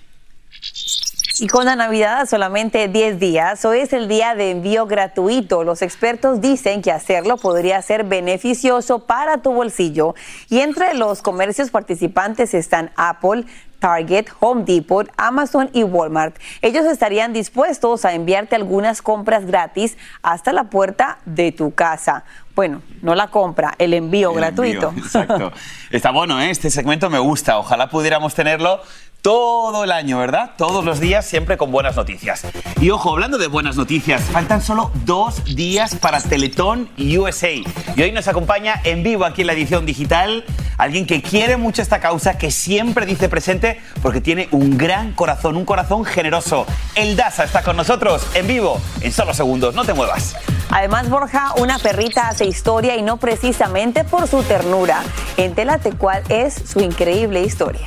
Y 1.42 1.46
con 1.46 1.64
la 1.64 1.74
Navidad 1.74 2.28
solamente 2.28 2.86
10 2.86 3.18
días, 3.18 3.64
hoy 3.64 3.78
es 3.78 3.94
el 3.94 4.08
día 4.08 4.34
de 4.34 4.50
envío 4.50 4.84
gratuito. 4.84 5.64
Los 5.64 5.80
expertos 5.80 6.42
dicen 6.42 6.82
que 6.82 6.92
hacerlo 6.92 7.38
podría 7.38 7.80
ser 7.80 8.04
beneficioso 8.04 9.06
para 9.06 9.38
tu 9.38 9.54
bolsillo. 9.54 10.14
Y 10.50 10.60
entre 10.60 10.92
los 10.92 11.22
comercios 11.22 11.70
participantes 11.70 12.52
están 12.52 12.90
Apple, 12.94 13.46
Target, 13.80 14.26
Home 14.38 14.64
Depot, 14.64 15.10
Amazon 15.16 15.70
y 15.72 15.82
Walmart. 15.82 16.36
Ellos 16.62 16.84
estarían 16.84 17.32
dispuestos 17.32 18.04
a 18.04 18.12
enviarte 18.12 18.54
algunas 18.54 19.02
compras 19.02 19.46
gratis 19.46 19.96
hasta 20.22 20.52
la 20.52 20.64
puerta 20.64 21.18
de 21.24 21.50
tu 21.50 21.74
casa. 21.74 22.24
Bueno, 22.54 22.82
no 23.02 23.14
la 23.14 23.28
compra, 23.28 23.74
el 23.78 23.94
envío 23.94 24.30
El 24.30 24.36
gratuito. 24.36 24.90
envío, 24.90 25.04
exacto. 25.04 25.52
Está 25.90 26.10
bueno, 26.10 26.40
¿eh? 26.40 26.50
Este 26.50 26.70
segmento 26.70 27.08
me 27.10 27.18
gusta. 27.18 27.58
Ojalá 27.58 27.88
pudiéramos 27.88 28.34
tenerlo 28.34 28.80
todo 29.22 29.84
el 29.84 29.92
año, 29.92 30.18
¿verdad? 30.18 30.52
Todos 30.56 30.84
los 30.84 30.98
días, 31.00 31.26
siempre 31.26 31.56
con 31.56 31.70
buenas 31.70 31.96
noticias. 31.96 32.46
Y 32.80 32.90
ojo, 32.90 33.10
hablando 33.10 33.38
de 33.38 33.46
buenas 33.48 33.76
noticias, 33.76 34.22
faltan 34.22 34.62
solo 34.62 34.90
dos 35.04 35.44
días 35.44 35.94
para 35.96 36.20
Teletón 36.20 36.88
USA. 36.98 37.50
Y 37.96 38.02
hoy 38.02 38.12
nos 38.12 38.28
acompaña 38.28 38.80
en 38.84 39.02
vivo 39.02 39.24
aquí 39.24 39.42
en 39.42 39.46
la 39.48 39.52
edición 39.52 39.84
digital 39.86 40.44
alguien 40.78 41.06
que 41.06 41.20
quiere 41.20 41.58
mucho 41.58 41.82
esta 41.82 42.00
causa, 42.00 42.38
que 42.38 42.50
siempre 42.50 43.04
dice 43.04 43.28
presente 43.28 43.69
porque 44.02 44.20
tiene 44.20 44.48
un 44.52 44.76
gran 44.76 45.12
corazón, 45.12 45.56
un 45.56 45.64
corazón 45.64 46.04
generoso. 46.04 46.66
El 46.94 47.16
Daza 47.16 47.44
está 47.44 47.62
con 47.62 47.76
nosotros 47.76 48.26
en 48.34 48.46
vivo 48.46 48.80
en 49.00 49.12
solo 49.12 49.34
segundos. 49.34 49.74
No 49.74 49.84
te 49.84 49.94
muevas. 49.94 50.36
Además, 50.70 51.10
Borja, 51.10 51.52
una 51.56 51.78
perrita 51.78 52.28
hace 52.28 52.46
historia 52.46 52.96
y 52.96 53.02
no 53.02 53.16
precisamente 53.16 54.04
por 54.04 54.28
su 54.28 54.42
ternura. 54.42 55.02
Entélate 55.36 55.92
cuál 55.92 56.22
es 56.28 56.54
su 56.54 56.80
increíble 56.80 57.42
historia. 57.42 57.86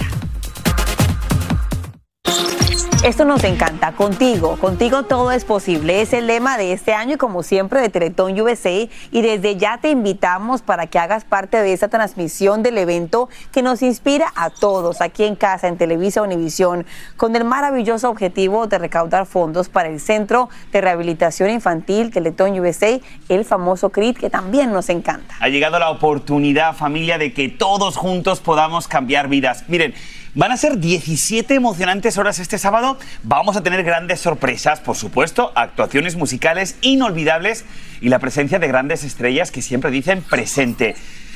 Esto 3.03 3.25
nos 3.25 3.43
encanta. 3.43 3.91
Contigo, 3.91 4.55
contigo 4.55 5.03
todo 5.03 5.33
es 5.33 5.43
posible. 5.43 6.01
Es 6.01 6.13
el 6.13 6.25
lema 6.25 6.57
de 6.57 6.71
este 6.71 6.93
año 6.93 7.15
y 7.15 7.17
como 7.17 7.43
siempre 7.43 7.81
de 7.81 7.89
Teletón 7.89 8.39
USA. 8.39 8.87
Y 9.11 9.21
desde 9.21 9.57
ya 9.57 9.77
te 9.77 9.89
invitamos 9.89 10.61
para 10.61 10.87
que 10.87 10.99
hagas 10.99 11.25
parte 11.25 11.57
de 11.57 11.73
esta 11.73 11.89
transmisión 11.89 12.63
del 12.63 12.77
evento 12.77 13.27
que 13.51 13.61
nos 13.61 13.81
inspira 13.81 14.31
a 14.37 14.49
todos 14.49 15.01
aquí 15.01 15.25
en 15.25 15.35
casa, 15.35 15.67
en 15.67 15.77
Televisa 15.77 16.21
Univisión, 16.21 16.85
con 17.17 17.35
el 17.35 17.43
maravilloso 17.43 18.09
objetivo 18.09 18.67
de 18.67 18.77
recaudar 18.77 19.25
fondos 19.25 19.67
para 19.67 19.89
el 19.89 19.99
Centro 19.99 20.47
de 20.71 20.79
Rehabilitación 20.79 21.49
Infantil 21.49 22.09
Teletón 22.09 22.57
USA, 22.57 23.01
el 23.27 23.43
famoso 23.43 23.89
CRIT, 23.89 24.17
que 24.17 24.29
también 24.29 24.71
nos 24.71 24.87
encanta. 24.87 25.35
Ha 25.41 25.49
llegado 25.49 25.77
la 25.77 25.89
oportunidad, 25.89 26.73
familia, 26.73 27.17
de 27.17 27.33
que 27.33 27.49
todos 27.49 27.97
juntos 27.97 28.39
podamos 28.39 28.87
cambiar 28.87 29.27
vidas. 29.27 29.65
Miren, 29.67 29.93
van 30.35 30.51
a 30.51 30.57
ser 30.57 30.77
17 30.79 31.53
emocionantes 31.53 32.17
horas 32.17 32.39
este 32.39 32.57
sábado. 32.57 32.97
Vamos 33.23 33.55
a 33.55 33.63
tener 33.63 33.83
grandes 33.83 34.19
sorpresas, 34.19 34.79
por 34.79 34.95
supuesto, 34.95 35.51
actuaciones 35.55 36.15
musicales 36.15 36.75
inolvidables 36.81 37.65
y 38.01 38.09
la 38.09 38.19
presencia 38.19 38.59
de 38.59 38.67
grandes 38.67 39.03
estrellas 39.03 39.51
que 39.51 39.61
siempre 39.61 39.91
dicen 39.91 40.21
presente. 40.21 40.95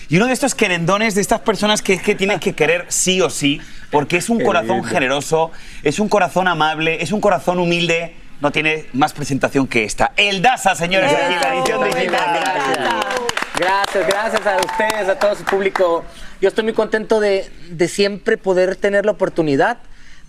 Y 0.10 0.18
uno 0.18 0.28
de 0.28 0.34
estos 0.34 0.56
querendones, 0.56 1.16
de 1.16 1.22
estas 1.22 1.42
personas 1.42 1.82
que, 1.82 2.00
que 2.00 2.16
tienen 2.16 2.40
que 2.40 2.54
querer 2.54 2.86
sí 2.88 3.22
o 3.22 3.30
sí, 3.30 3.60
porque 3.92 4.18
es 4.18 4.30
un 4.30 4.42
corazón 4.42 4.84
generoso, 4.84 5.52
es 5.84 6.00
un 6.00 6.08
corazón 6.08 6.48
amable, 6.48 7.02
es 7.02 7.12
un 7.12 7.22
corazón 7.22 7.60
humilde. 7.60 8.16
No 8.40 8.52
tiene 8.52 8.86
más 8.94 9.14
presentación 9.14 9.68
que 9.68 9.84
esta. 9.84 10.12
El 10.16 10.42
Daza, 10.42 10.76
señores, 10.76 11.12
aquí 11.12 11.34
en 11.34 11.42
la 11.42 11.56
edición 11.56 11.84
digital. 11.84 13.27
Gracias, 13.58 14.08
gracias 14.08 14.46
a 14.46 14.58
ustedes, 14.58 15.10
a 15.10 15.18
todo 15.18 15.36
su 15.36 15.44
público. 15.44 16.06
Yo 16.40 16.50
estoy 16.50 16.64
muy 16.64 16.74
contento 16.74 17.20
de, 17.20 17.50
de 17.72 17.88
siempre 17.88 18.38
poder 18.38 18.76
tener 18.76 19.06
la 19.06 19.14
oportunidad 19.14 19.80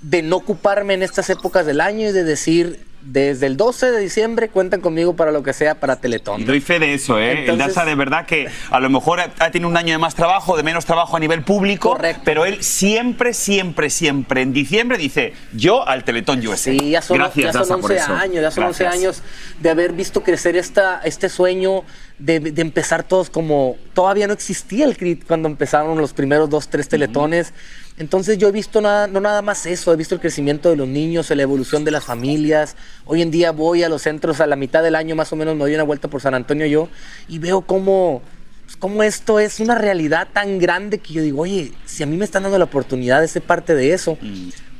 de 0.01 0.23
no 0.23 0.37
ocuparme 0.37 0.95
en 0.95 1.03
estas 1.03 1.29
épocas 1.29 1.67
del 1.67 1.83
año 1.83 2.09
y 2.09 2.13
de 2.13 2.25
decir, 2.25 2.87
desde 3.01 3.47
el 3.47 3.57
12 3.57 3.91
de 3.93 4.01
diciembre 4.01 4.49
cuentan 4.49 4.81
conmigo 4.81 5.15
para 5.15 5.31
lo 5.31 5.43
que 5.43 5.53
sea 5.53 5.77
para 5.77 5.97
Teletón. 5.97 6.41
Y 6.41 6.45
doy 6.45 6.61
fe 6.61 6.79
de 6.79 6.95
eso, 6.95 7.19
¿eh? 7.19 7.33
el 7.33 7.39
Entonces- 7.39 7.67
Daza 7.75 7.85
de 7.85 7.95
verdad 7.95 8.27
que 8.27 8.49
a 8.71 8.81
lo 8.81 8.91
mejor 8.91 9.21
ha, 9.21 9.51
tenido 9.51 9.69
un 9.69 9.77
año 9.77 9.93
de 9.93 9.99
más 9.99 10.15
trabajo, 10.15 10.57
de 10.57 10.63
menos 10.63 10.85
trabajo 10.85 11.17
a 11.17 11.21
nivel 11.21 11.43
público, 11.43 11.91
Correcto. 11.91 12.23
pero 12.25 12.45
él 12.45 12.63
siempre, 12.63 13.33
siempre, 13.35 13.91
siempre 13.91 14.43
en 14.43 14.53
diciembre 14.53 14.99
dice 14.99 15.33
yo 15.53 15.87
al 15.87 16.05
Teletón 16.05 16.45
USA. 16.47 16.73
Sí, 16.73 16.91
ya 16.91 17.03
son, 17.03 17.19
Gracias, 17.19 17.47
ya 17.47 17.53
son 17.53 17.61
Daza, 17.63 17.75
11 17.77 17.83
por 17.83 17.93
eso. 17.93 18.15
años, 18.15 18.43
ya 18.43 18.51
son 18.51 18.65
11 18.65 18.85
Gracias. 18.85 19.03
años 19.03 19.23
de 19.61 19.71
haber 19.71 19.93
visto 19.93 20.23
crecer 20.23 20.57
esta, 20.57 21.01
este 21.05 21.29
sueño 21.29 21.85
de, 22.19 22.41
de 22.41 22.63
empezar 22.63 23.05
todos 23.05 23.31
como... 23.31 23.77
Todavía 23.95 24.27
no 24.27 24.33
existía 24.33 24.85
el 24.85 24.97
CRIT 24.97 25.25
cuando 25.27 25.49
empezaron 25.49 25.99
los 25.99 26.13
primeros 26.13 26.51
dos, 26.51 26.69
tres 26.69 26.89
teletones. 26.89 27.53
Entonces 27.99 28.39
yo 28.39 28.49
he 28.49 28.53
visto 28.53 28.81
nada, 28.81 29.09
no 29.09 29.21
nada 29.21 29.43
más 29.43 29.67
eso, 29.67 29.93
he 29.93 29.97
visto 29.97 30.15
el 30.15 30.21
crecimiento 30.21 30.71
de 30.71 30.77
los 30.77 30.87
niños, 30.87 31.31
la 31.31 31.43
evolución 31.43 31.85
de 31.85 31.91
las 31.91 32.05
familias. 32.05 32.77
Hoy 33.05 33.23
en 33.23 33.33
día 33.33 33.51
voy 33.51 33.83
a 33.83 33.89
los 33.89 34.03
centros 34.03 34.41
a 34.41 34.47
la 34.47 34.55
mitad 34.55 34.85
del 34.85 34.95
año 34.95 35.17
más 35.17 35.33
o 35.33 35.37
menos, 35.37 35.57
me 35.57 35.63
doy 35.63 35.75
una 35.75 35.83
vuelta 35.83 36.07
por 36.07 36.21
San 36.21 36.33
Antonio 36.35 36.67
yo 36.67 36.89
y 37.27 37.41
veo 37.41 37.63
cómo, 37.63 38.23
pues, 38.65 38.77
cómo 38.77 39.03
esto 39.03 39.41
es 39.41 39.59
una 39.59 39.75
realidad 39.75 40.29
tan 40.33 40.61
grande 40.61 40.99
que 40.99 41.13
yo 41.13 41.23
digo, 41.23 41.43
oye, 41.43 41.73
si 41.87 42.05
a 42.05 42.07
mí 42.07 42.17
me 42.17 42.25
están 42.25 42.45
dando 42.45 42.57
la 42.57 42.67
oportunidad 42.67 43.21
de 43.21 43.27
ser 43.27 43.43
parte 43.43 43.75
de 43.75 43.93
eso, 43.93 44.17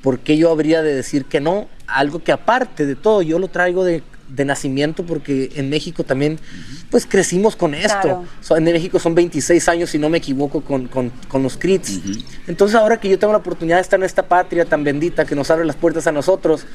¿por 0.01 0.21
qué 0.21 0.37
yo 0.37 0.53
habría 0.53 0.83
de 0.83 0.95
decir 0.95 1.25
que 1.25 1.41
no? 1.41 1.69
Algo 1.89 2.23
que 2.23 2.31
aparte 2.31 2.87
de 2.87 2.95
todo, 2.95 3.23
yo 3.23 3.41
lo 3.41 3.49
traigo 3.49 3.83
de, 3.83 4.05
de 4.29 4.45
nacimiento 4.45 5.05
porque 5.07 5.51
en 5.57 5.71
México 5.71 6.05
también, 6.05 6.39
pues 6.91 7.07
crecimos 7.07 7.57
con 7.57 7.75
esto. 7.75 8.01
Claro. 8.03 8.25
So, 8.41 8.57
en 8.57 8.65
México 8.65 8.99
son 8.99 9.15
26 9.15 9.69
años, 9.69 9.91
si 9.91 9.99
no 9.99 10.09
me 10.09 10.19
equivoco, 10.19 10.61
con, 10.61 10.87
con- 10.89 11.11
con 11.29 11.43
los 11.43 11.57
CRITs. 11.57 12.01
Entonces 12.47 12.75
ahora 12.77 12.99
que 13.01 13.09
yo 13.09 13.19
tengo 13.19 13.33
la 13.33 13.39
oportunidad 13.39 13.77
de 13.77 13.83
estar 13.83 13.99
en 13.99 14.05
esta 14.05 14.23
patria 14.29 14.65
tan 14.65 14.85
bendita 14.85 15.25
que 15.25 15.35
nos 15.35 15.51
abre 15.51 15.65
las 15.65 15.77
puertas 15.77 16.07
a 16.07 16.13
nosotros, 16.13 16.67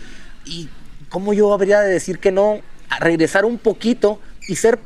¿y 0.46 0.68
cómo 1.10 1.34
yo 1.34 1.54
habría 1.54 1.80
de 1.82 1.92
decir 1.94 2.20
que 2.20 2.32
no? 2.32 2.60
A 2.90 3.00
regresar 3.00 3.46
un 3.46 3.58
poquito 3.58 4.20
y 4.48 4.56
ser 4.56 4.80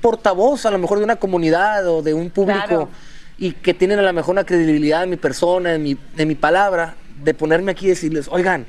portavoz 0.00 0.66
a 0.66 0.70
lo 0.70 0.78
mejor 0.78 0.98
de 0.98 1.04
una 1.04 1.16
comunidad 1.16 1.86
o 1.88 2.02
de 2.02 2.14
un 2.14 2.30
público 2.30 2.66
Claro. 2.66 2.88
y 3.38 3.52
que 3.52 3.74
tienen 3.74 3.98
a 3.98 4.02
lo 4.02 4.12
mejor 4.12 4.32
una 4.32 4.44
credibilidad 4.44 5.02
en 5.04 5.10
mi 5.10 5.16
persona, 5.16 5.74
en 5.74 5.82
mi, 5.82 5.96
en 6.16 6.28
mi 6.28 6.34
palabra, 6.34 6.94
de 7.24 7.34
ponerme 7.34 7.72
aquí 7.72 7.86
y 7.86 7.90
decirles, 7.90 8.26
oigan, 8.30 8.66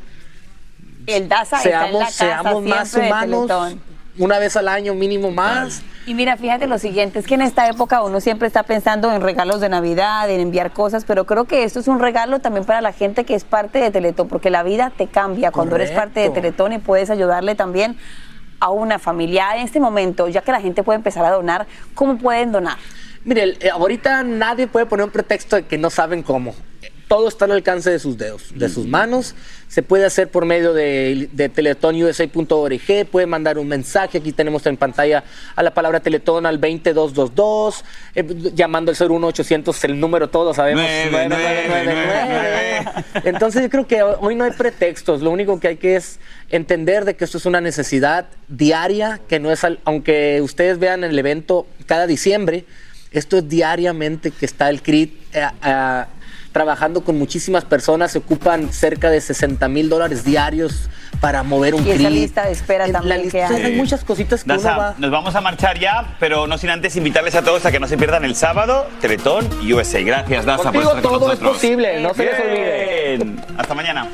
El 1.14 1.30
Daza 1.30 1.58
está 1.58 1.70
en 1.70 1.74
la 1.74 1.88
seamos, 1.88 2.04
casa 2.04 2.12
seamos 2.12 2.64
más 2.64 2.92
de 2.92 3.02
humanos 3.02 3.76
una 4.18 4.40
vez 4.40 4.56
al 4.56 4.68
año 4.68 4.94
mínimo 4.94 5.32
más. 5.32 5.84
Y 6.06 6.14
mira, 6.14 6.36
fíjate 6.36 6.68
lo 6.68 6.80
siguiente, 6.80 7.20
es 7.20 7.28
que 7.28 7.36
en 7.36 7.42
esta 7.42 7.68
época 7.68 8.02
uno 8.04 8.20
siempre 8.20 8.48
está 8.48 8.64
pensando 8.64 9.12
en 9.12 9.22
regalos 9.22 9.62
de 9.62 9.70
Navidad, 9.70 10.30
en 10.30 10.40
enviar 10.40 10.72
cosas, 10.72 11.06
pero 11.06 11.26
creo 11.26 11.46
que 11.46 11.64
esto 11.64 11.80
es 11.80 11.88
un 11.88 12.00
regalo 12.00 12.40
también 12.40 12.66
para 12.66 12.82
la 12.82 12.92
gente 12.92 13.24
que 13.24 13.36
es 13.36 13.44
parte 13.44 13.80
de 13.80 13.92
Teletón, 13.92 14.28
porque 14.28 14.50
la 14.50 14.64
vida 14.64 14.92
te 14.96 15.08
cambia 15.08 15.52
cuando 15.52 15.76
eres 15.76 15.92
parte 15.92 16.20
de. 16.20 16.30
Teletón 16.32 16.74
y 16.74 16.80
puedes 16.80 17.10
ayudarle 17.10 17.56
también 17.56 17.98
a 18.60 18.70
una 18.70 19.00
familia. 19.00 19.56
En 19.56 19.66
este 19.66 19.80
momento, 19.80 20.28
ya 20.28 20.42
que 20.42 20.52
la 20.52 20.62
gente 20.62 20.84
puede 20.84 20.98
empezar 20.98 21.26
a 21.26 21.32
donar, 21.32 21.68
¿cómo 21.94 22.18
pueden 22.18 22.52
donar? 22.52 22.78
Mire, 23.24 23.58
eh, 23.60 23.70
ahorita 23.70 24.24
nadie 24.24 24.68
puede 24.68 24.86
poner 24.88 25.06
un 25.06 25.12
pretexto 25.12 25.58
de 25.58 25.66
que 25.66 25.78
no 25.78 25.90
saben 25.90 26.24
cómo. 26.24 26.56
Todo 27.12 27.28
está 27.28 27.44
al 27.44 27.52
alcance 27.52 27.90
de 27.92 28.00
sus 28.00 28.18
dedos, 28.18 28.44
de 28.56 28.70
sus 28.70 28.88
manos. 28.88 29.36
Se 29.68 29.84
puede 29.84 30.06
hacer 30.06 30.30
por 30.30 30.46
medio 30.46 30.72
de, 30.74 31.28
de 31.34 31.50
teletonusa.org. 31.50 33.06
Puede 33.12 33.26
mandar 33.28 33.58
un 33.60 33.68
mensaje. 33.68 34.20
Aquí 34.20 34.32
tenemos 34.32 34.66
en 34.66 34.78
pantalla 34.78 35.26
a 35.54 35.62
la 35.62 35.74
palabra 35.74 36.00
Teletón 36.00 36.46
al 36.46 36.58
20222. 36.62 37.84
eh, 38.16 38.24
llamando 38.56 38.92
al 38.92 39.10
01800, 39.10 39.84
el 39.84 40.00
número 40.00 40.30
todos 40.30 40.56
sabemos. 40.56 40.84
9999. 41.12 42.86
Entonces 43.26 43.62
yo 43.64 43.70
creo 43.70 43.86
que 43.88 44.02
hoy 44.04 44.36
no 44.36 44.46
hay 44.46 44.52
pretextos. 44.52 45.22
Lo 45.22 45.32
único 45.32 45.60
que 45.60 45.68
hay 45.68 45.76
que 45.76 45.98
es 45.98 46.18
entender 46.50 47.04
de 47.04 47.18
que 47.18 47.26
esto 47.26 47.38
es 47.40 47.46
una 47.46 47.60
necesidad 47.60 48.28
diaria, 48.48 49.20
que 49.28 49.38
no 49.42 49.52
es, 49.52 49.66
al- 49.66 49.80
aunque 49.84 50.40
ustedes 50.42 50.80
vean 50.80 51.04
el 51.04 51.20
evento 51.20 51.68
cada 51.88 52.08
diciembre, 52.08 52.64
esto 53.12 53.40
es 53.40 53.50
diariamente 53.50 54.32
que 54.32 54.46
está 54.46 54.70
el 54.70 54.82
CRIT 54.82 55.14
eh, 55.34 55.46
eh, 55.66 56.04
trabajando 56.52 57.04
con 57.04 57.18
muchísimas 57.18 57.64
personas, 57.66 58.12
se 58.12 58.18
ocupan 58.20 58.72
cerca 58.74 59.10
de 59.10 59.22
60 59.22 59.68
mil 59.70 59.90
dólares 59.90 60.24
diarios 60.24 60.90
para 61.20 61.44
mover 61.44 61.76
un 61.76 61.86
Y 61.86 61.92
esa 61.92 61.98
CRIT. 62.08 62.10
lista 62.10 62.46
de 62.46 62.52
espera 62.52 62.86
En 62.86 62.94
la 62.94 63.00
también 63.00 63.22
lista- 63.22 63.48
que 63.48 63.56
hay. 63.56 63.64
hay 63.64 63.76
muchas 63.76 64.04
cositas 64.04 64.44
que 64.44 64.48
Nasa, 64.48 64.70
uno 64.72 64.78
va... 64.80 64.96
nos 64.98 65.12
vamos 65.12 65.36
a 65.36 65.42
marchar 65.42 65.78
ya, 65.80 66.16
pero 66.20 66.48
no 66.48 66.58
sin 66.58 66.72
antes 66.72 66.96
invitarles 66.96 67.36
a 67.36 67.44
todos 67.44 67.66
a 67.66 67.72
que 67.72 67.80
no 67.80 67.88
se 67.88 67.96
pierdan 67.98 68.26
el 68.26 68.36
sábado 68.36 68.88
Teletón 69.02 69.48
USA. 69.72 70.02
Gracias, 70.02 70.46
Nasa, 70.46 70.72
por 70.72 70.82
estar 70.82 71.02
con 71.02 71.04
todo 71.04 71.16
es 71.34 71.40
nosotros. 71.40 71.54
posible, 71.54 72.02
no 72.02 72.14
se 72.14 72.26
les 72.26 72.40
olvide. 72.40 73.36
Hasta 73.58 73.74
mañana. 73.76 74.08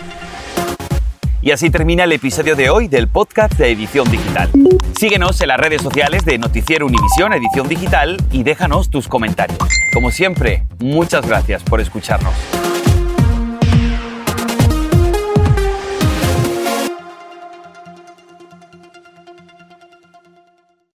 Y 1.42 1.52
así 1.52 1.70
termina 1.70 2.04
el 2.04 2.12
episodio 2.12 2.56
de 2.56 2.70
hoy 2.70 2.88
del 2.88 3.08
podcast 3.08 3.54
de 3.54 3.72
Edición 3.72 4.10
Digital. 4.10 4.50
Síguenos 5.00 5.40
en 5.42 5.50
las 5.50 5.60
redes 5.60 5.82
sociales 5.82 6.26
de 6.26 6.38
Noticiero 6.38 6.88
Univisión 6.88 7.32
Edición 7.34 7.68
Digital 7.68 8.18
y 8.32 8.44
déjanos 8.44 8.90
tus 8.90 9.08
comentarios. 9.08 9.60
Como 9.94 10.10
siempre, 10.10 10.66
muchas 10.80 11.28
gracias 11.28 11.64
por 11.64 11.80
escucharnos. 11.80 12.34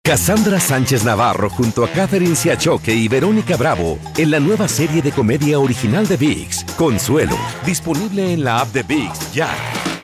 Cassandra 0.03 0.59
Sánchez 0.59 1.05
Navarro 1.05 1.51
junto 1.51 1.85
a 1.85 1.88
Catherine 1.88 2.35
Siachoque 2.35 2.94
y 2.94 3.09
Verónica 3.09 3.59
Bravo 3.59 3.98
en 4.16 4.31
la 4.31 4.40
nueva 4.40 4.66
serie 4.66 5.03
de 5.03 5.12
comedia 5.12 5.59
original 5.59 6.07
de 6.07 6.16
VIX, 6.16 6.64
Consuelo, 6.79 7.37
disponible 7.66 8.33
en 8.33 8.42
la 8.42 8.61
app 8.61 8.72
de 8.72 8.85
VIX 8.85 9.33
ya. 9.35 9.51